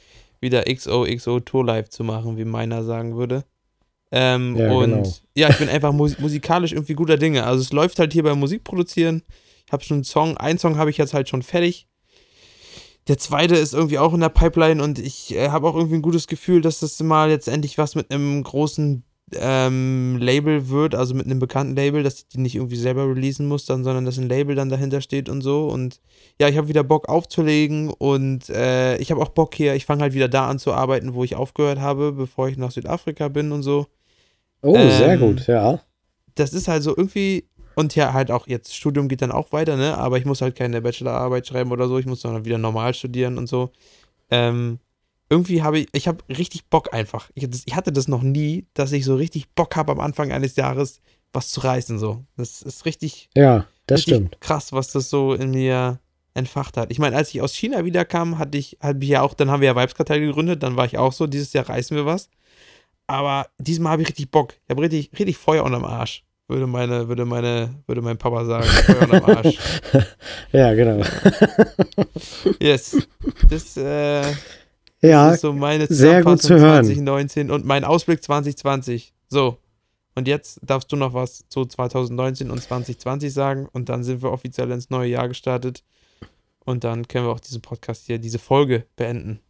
[0.40, 3.44] wieder XOXO Tour Live zu machen, wie meiner sagen würde.
[4.12, 5.14] Ähm, Ja, und genau.
[5.34, 7.44] ja, ich bin einfach mus musikalisch irgendwie guter Dinge.
[7.44, 9.22] Also es läuft halt hier beim Musikproduzieren.
[9.66, 11.88] Ich habe schon einen Song, einen Song habe ich jetzt halt schon fertig.
[13.08, 16.02] Der zweite ist irgendwie auch in der Pipeline und ich äh, habe auch irgendwie ein
[16.02, 19.04] gutes Gefühl, dass das mal jetzt endlich was mit einem großen
[19.38, 23.46] ähm, Label wird, also mit einem bekannten Label, dass ich die nicht irgendwie selber releasen
[23.46, 25.68] muss, dann, sondern dass ein Label dann dahinter steht und so.
[25.68, 26.00] Und
[26.40, 30.02] ja, ich habe wieder Bock aufzulegen und äh, ich habe auch Bock hier, ich fange
[30.02, 33.52] halt wieder da an zu arbeiten, wo ich aufgehört habe, bevor ich nach Südafrika bin
[33.52, 33.86] und so.
[34.62, 35.80] Oh, sehr Ähm, gut, ja.
[36.34, 39.76] Das ist halt so irgendwie, und ja, halt auch jetzt, Studium geht dann auch weiter,
[39.76, 39.96] ne?
[39.98, 43.38] Aber ich muss halt keine Bachelorarbeit schreiben oder so, ich muss dann wieder normal studieren
[43.38, 43.70] und so.
[44.30, 44.78] Ähm,
[45.30, 47.30] irgendwie habe ich, ich habe richtig Bock einfach.
[47.34, 50.56] Ich, ich hatte das noch nie, dass ich so richtig Bock habe am Anfang eines
[50.56, 51.00] Jahres
[51.32, 52.24] was zu reißen so.
[52.36, 54.40] Das ist richtig, Ja, das richtig stimmt.
[54.40, 55.98] krass, was das so in mir
[56.34, 56.90] entfacht hat.
[56.92, 59.60] Ich meine, als ich aus China wiederkam, hatte ich, hatte ich ja auch, dann haben
[59.60, 62.28] wir ja Vibeskartell gegründet, dann war ich auch so, dieses Jahr reißen wir was.
[63.06, 64.54] Aber diesmal habe ich richtig Bock.
[64.64, 66.24] Ich habe richtig, richtig Feuer unterm Arsch.
[66.48, 68.64] Würde meine, würde meine, würde mein Papa sagen.
[68.66, 69.58] Feuer unterm Arsch.
[70.52, 71.04] Ja, genau.
[72.60, 72.96] Yes.
[73.48, 74.22] Das, äh,
[75.04, 76.84] Ja, das ist so meine sehr gut zu hören.
[76.84, 79.12] 2019 und mein Ausblick 2020.
[79.28, 79.58] So.
[80.14, 84.30] Und jetzt darfst du noch was zu 2019 und 2020 sagen und dann sind wir
[84.30, 85.82] offiziell ins neue Jahr gestartet.
[86.64, 89.40] Und dann können wir auch diesen Podcast hier, diese Folge beenden.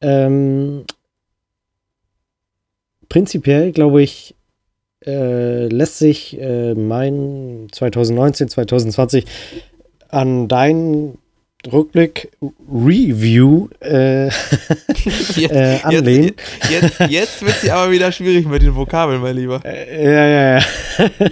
[0.00, 0.84] Ähm,
[3.08, 4.34] prinzipiell glaube ich,
[5.04, 9.24] äh, lässt sich äh, mein 2019, 2020
[10.08, 11.18] an deinen
[11.72, 12.30] Rückblick
[12.70, 14.26] Review äh,
[15.34, 16.32] Jetzt, äh, anlehnen.
[16.70, 19.60] jetzt, jetzt, jetzt wird sie aber wieder schwierig mit den Vokabeln, mein Lieber.
[19.64, 21.30] Äh, ja, ja, ja.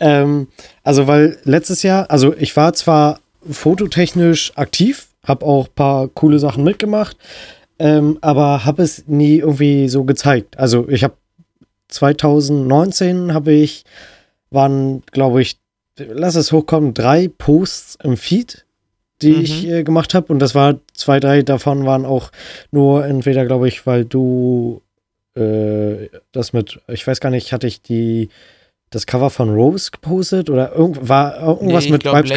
[0.00, 0.48] ähm,
[0.82, 6.38] also, weil letztes Jahr, also ich war zwar fototechnisch aktiv, habe auch ein paar coole
[6.38, 7.16] Sachen mitgemacht,
[7.78, 10.58] ähm, aber habe es nie irgendwie so gezeigt.
[10.58, 11.14] Also ich habe
[11.88, 13.84] 2019 habe ich,
[14.50, 15.58] waren, glaube ich,
[15.98, 18.65] lass es hochkommen, drei Posts im Feed,
[19.22, 19.40] die Mhm.
[19.42, 20.32] ich äh, gemacht habe.
[20.32, 22.30] Und das war, zwei, drei davon waren auch
[22.70, 24.82] nur entweder, glaube ich, weil du
[25.36, 28.28] äh, das mit, ich weiß gar nicht, hatte ich die
[28.90, 32.30] das Cover von Rose gepostet oder irgend, war irgendwas Nee, mit glaub, Vibes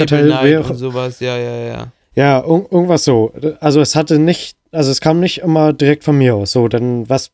[0.66, 1.88] auch- und sowas, ja, ja, ja.
[2.16, 3.32] ja, ir irgendwas so.
[3.60, 6.52] Also es hatte nicht, also es kam nicht immer direkt von mir aus.
[6.52, 7.30] So, denn was,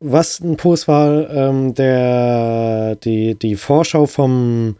[0.00, 4.76] was ein Post war, ähm, der, die, die Vorschau vom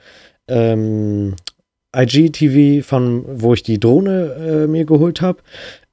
[0.48, 1.34] ähm,
[1.94, 5.38] IGTV, von wo ich die Drohne äh, mir geholt habe.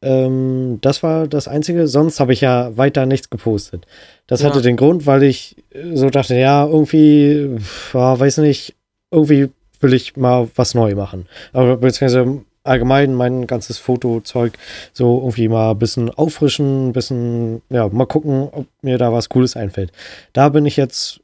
[0.02, 1.88] Ähm, das war das Einzige.
[1.88, 3.86] Sonst habe ich ja weiter nichts gepostet.
[4.28, 4.49] Das Ja.
[4.49, 7.58] hatte den Grund, weil ich äh, so dachte, ja, irgendwie,
[7.93, 8.76] ja, weiß nicht,
[9.12, 9.49] irgendwie
[9.80, 11.28] will ich mal was neu machen.
[11.54, 14.54] Aber beziehungsweise allgemein mein ganzes Fotozeug
[14.93, 19.30] so irgendwie mal ein bisschen auffrischen, ein bisschen, ja, mal gucken, ob mir da was
[19.30, 19.91] Cooles einfällt.
[20.34, 21.20] Da bin ich jetzt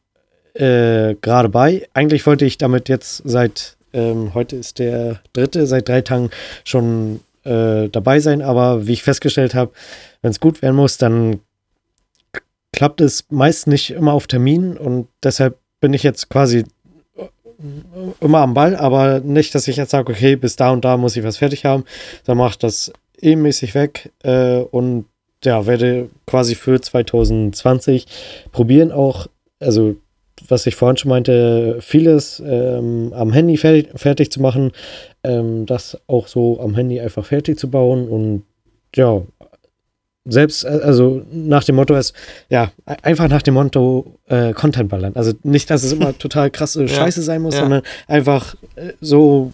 [0.56, 1.88] äh, gerade bei.
[1.94, 6.30] Eigentlich wollte ich damit jetzt seit, ähm, heute ist der dritte, seit drei Tagen
[6.64, 9.72] schon äh, dabei sein, aber wie ich festgestellt habe,
[10.22, 11.40] wenn es gut werden muss, dann
[12.72, 14.78] klappt es meist nicht immer auf Termin.
[14.78, 16.66] Und deshalb bin ich jetzt quasi
[17.18, 17.26] äh,
[18.22, 21.16] immer am Ball, aber nicht, dass ich jetzt sage, okay, bis da und da muss
[21.16, 21.86] ich was fertig haben,
[22.26, 25.06] dann mache ich das ebenmäßig weg äh, und
[25.44, 28.06] ja, werde quasi für 2020
[28.52, 29.28] probieren auch,
[29.60, 29.96] also
[30.50, 34.72] was ich vorhin schon meinte, vieles ähm, am Handy fertig, fertig zu machen,
[35.24, 38.44] ähm, das auch so am Handy einfach fertig zu bauen und
[38.96, 39.22] ja,
[40.28, 42.14] selbst, äh, also nach dem Motto ist,
[42.50, 45.14] ja, e- einfach nach dem Motto äh, Content ballern.
[45.16, 47.62] Also nicht, dass es immer total krasse Scheiße sein muss, ja.
[47.62, 49.52] sondern einfach äh, so,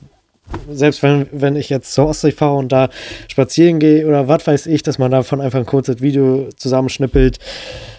[0.72, 2.90] selbst wenn, wenn ich jetzt zur Ostsee fahre und da
[3.28, 7.40] spazieren gehe oder was weiß ich, dass man davon einfach ein kurzes Video zusammenschnippelt.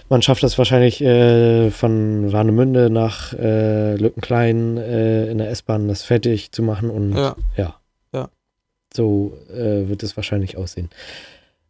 [0.08, 6.02] Man schafft das wahrscheinlich äh, von Warnemünde nach äh, Lückenklein äh, in der S-Bahn das
[6.02, 7.34] fertig zu machen und Ja.
[7.56, 7.74] ja.
[8.12, 8.28] Ja.
[8.94, 10.90] So äh, wird es wahrscheinlich aussehen.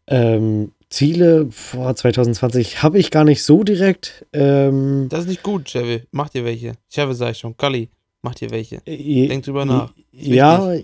[0.06, 4.26] Ähm, Ziele vor 2020 habe ich gar nicht so direkt.
[4.32, 6.02] Ähm, Das ist nicht gut, Chevy.
[6.10, 6.72] Mach dir welche.
[6.92, 7.56] Chevy sag ich schon.
[7.56, 7.88] Kali,
[8.22, 8.76] mach dir welche.
[8.84, 9.92] äh, Denk drüber nach.
[10.12, 10.74] Ja,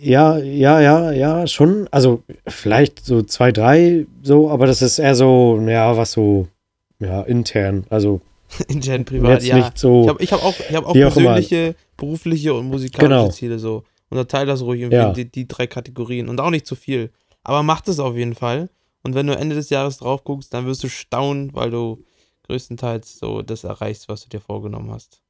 [0.00, 1.88] ja, ja, ja, ja, schon.
[1.90, 6.46] Also vielleicht so zwei, drei so, aber das ist eher so, ja, was so,
[7.00, 7.84] ja, intern.
[7.90, 8.20] Also
[8.68, 9.56] Intern, privat, Jetzt ja.
[9.56, 10.02] nicht so.
[10.02, 13.30] Ich habe ich hab auch, ich hab auch Wie auch persönliche, berufliche und musikalische Genau.
[13.30, 13.84] Ziele so.
[14.10, 15.08] Unterteil das ruhig irgendwie Ja.
[15.08, 17.10] in die, die drei Kategorien und auch nicht zu viel.
[17.44, 18.70] Aber mach das auf jeden Fall.
[19.02, 22.02] Und wenn du Ende des Jahres drauf guckst, dann wirst du staunen, weil du
[22.46, 25.20] größtenteils so das erreichst, was du dir vorgenommen hast.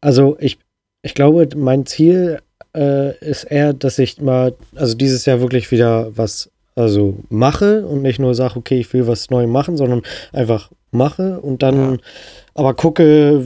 [0.00, 0.58] Also ich,
[1.02, 2.40] ich glaube, mein Ziel
[2.76, 8.02] äh, ist eher, dass ich mal, also dieses Jahr wirklich wieder was also mache und
[8.02, 10.02] nicht nur sage, okay, ich will was neu machen, sondern
[10.32, 11.96] einfach mache und dann Ja.
[12.54, 13.44] aber gucke,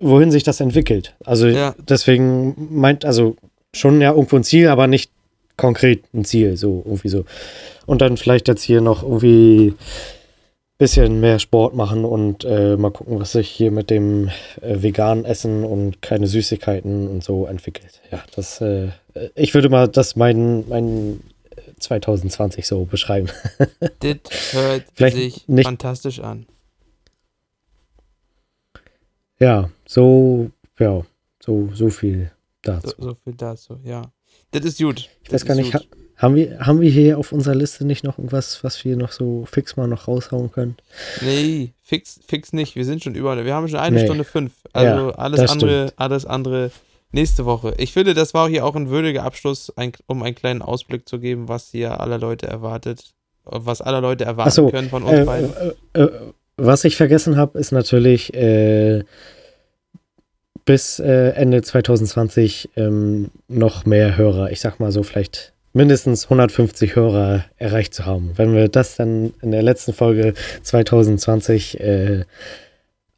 [0.00, 1.14] wohin sich das entwickelt.
[1.24, 1.74] Also Ja.
[1.88, 3.36] deswegen meint, also
[3.74, 5.10] schon ja irgendwo ein Ziel, aber nicht
[5.56, 7.24] konkret ein Ziel, so irgendwie so.
[7.86, 9.74] Und dann vielleicht jetzt hier noch irgendwie
[10.78, 14.28] bisschen mehr Sport machen und äh, mal gucken, was sich hier mit dem
[14.60, 18.00] äh, veganen Essen und keine Süßigkeiten und so entwickelt.
[18.12, 18.88] Ja, das, äh,
[19.34, 21.18] ich würde mal das mein, mein
[21.78, 23.28] 2020 so beschreiben.
[24.00, 26.46] Das hört Vielleicht sich nicht- fantastisch an.
[29.40, 31.02] Ja, so, ja,
[31.40, 32.30] so, so viel
[32.64, 32.94] So, dazu.
[32.98, 34.02] so viel dazu, ja.
[34.50, 35.08] Das ist gut.
[35.24, 35.80] Ich weiß gar nicht, ha
[36.16, 39.46] haben, wir, haben wir hier auf unserer Liste nicht noch irgendwas, was wir noch so
[39.46, 40.76] fix mal noch raushauen können?
[41.20, 42.74] Nee, fix, fix nicht.
[42.74, 43.44] Wir sind schon über.
[43.44, 44.04] Wir haben schon eine Nee.
[44.04, 44.52] Stunde fünf.
[44.72, 46.72] Also Ja, alles andere, alles andere
[47.12, 47.74] nächste Woche.
[47.78, 51.18] Ich finde, das war hier auch ein würdiger Abschluss, ein, um einen kleinen Ausblick zu
[51.18, 53.12] geben, was hier alle Leute erwartet,
[53.44, 55.52] was alle Leute erwarten so, können von uns Äh, beiden.
[55.94, 56.10] äh, äh,
[56.56, 59.04] was ich vergessen habe, ist natürlich äh,
[60.64, 64.50] bis äh, Ende 2020 ähm, noch mehr Hörer.
[64.50, 68.32] Ich sag mal so, vielleicht mindestens 150 Hörer erreicht zu haben.
[68.36, 72.24] Wenn wir das dann in der letzten Folge 2020 äh,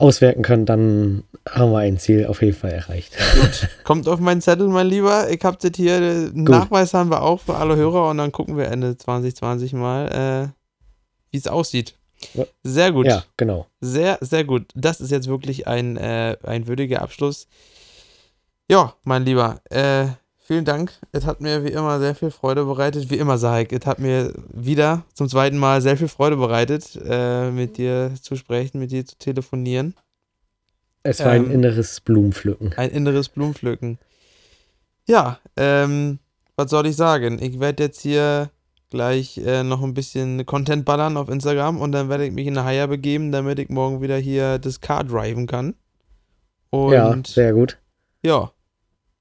[0.00, 3.16] auswerten können, dann haben wir ein Ziel auf jeden Fall erreicht.
[3.84, 5.30] Kommt auf meinen Zettel, mein Lieber.
[5.30, 5.96] Ich hab das hier.
[5.96, 10.52] Einen Nachweis haben wir auch für alle Hörer und dann gucken wir Ende 2020 mal,
[10.52, 10.52] äh,
[11.30, 11.94] wie es aussieht.
[12.62, 13.06] Sehr gut.
[13.06, 13.66] Ja, genau.
[13.80, 14.68] Sehr, sehr gut.
[14.74, 17.46] Das ist jetzt wirklich ein, äh, ein würdiger Abschluss.
[18.70, 20.06] Ja, mein Lieber, äh,
[20.50, 20.92] vielen Dank.
[21.12, 23.08] Es hat mir wie immer sehr viel Freude bereitet.
[23.08, 26.98] Wie immer, sag ich, es hat mir wieder zum zweiten Mal sehr viel Freude bereitet,
[27.06, 29.94] äh, mit dir zu sprechen, mit dir zu telefonieren.
[31.04, 32.72] Es war ein Ähm, inneres Blumenpflücken.
[32.76, 33.98] Ein inneres Blumenpflücken.
[35.06, 36.18] Ja, ähm,
[36.56, 37.40] was soll ich sagen?
[37.40, 38.50] Ich werde jetzt hier
[38.90, 42.58] gleich äh, noch ein bisschen Content ballern auf Instagram und dann werde ich mich in
[42.58, 45.76] eine Haier begeben, damit ich morgen wieder hier das Car driven kann.
[46.70, 47.78] Und ja, ja, sehr gut.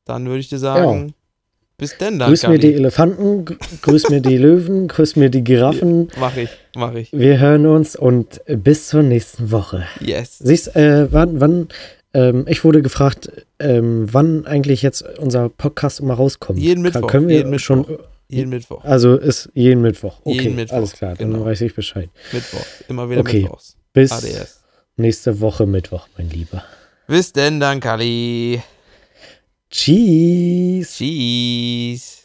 [0.05, 1.13] dann würde ich dir sagen,
[1.79, 2.29] bis denn dann.
[2.29, 2.73] Grüß mir die.
[2.75, 6.09] Elefanten, gr- grüß mir die Löwen, grüß mir die Giraffen.
[6.19, 7.11] Mach ich, mach ich.
[7.11, 9.85] Wir hören uns und bis zur nächsten Woche.
[9.99, 10.37] Yes.
[10.39, 11.67] Siehst, äh, wann, wann,
[12.13, 16.59] ähm, ich wurde gefragt, ähm, wann eigentlich jetzt unser Podcast immer rauskommt.
[16.59, 17.99] Jeden Mittwoch, Können wir jeden schon, Mittwoch.
[18.31, 18.83] Jeden Mittwoch.
[18.85, 20.19] also ist jeden Mittwoch.
[20.23, 21.45] Okay, Jeden Mittwoch, alles klar, dann genau.
[21.45, 22.09] weiß ich Bescheid.
[22.31, 22.63] Mittwoch.
[22.87, 23.41] Immer wieder Okay.
[23.41, 23.75] Mittwochs.
[23.91, 24.61] Bis ADS.
[24.97, 26.63] nächste Woche Mittwoch, mein Lieber.
[27.07, 28.61] Bis denn dann, Kali.
[29.71, 30.97] Tschüss.
[30.97, 32.18] Tschüss.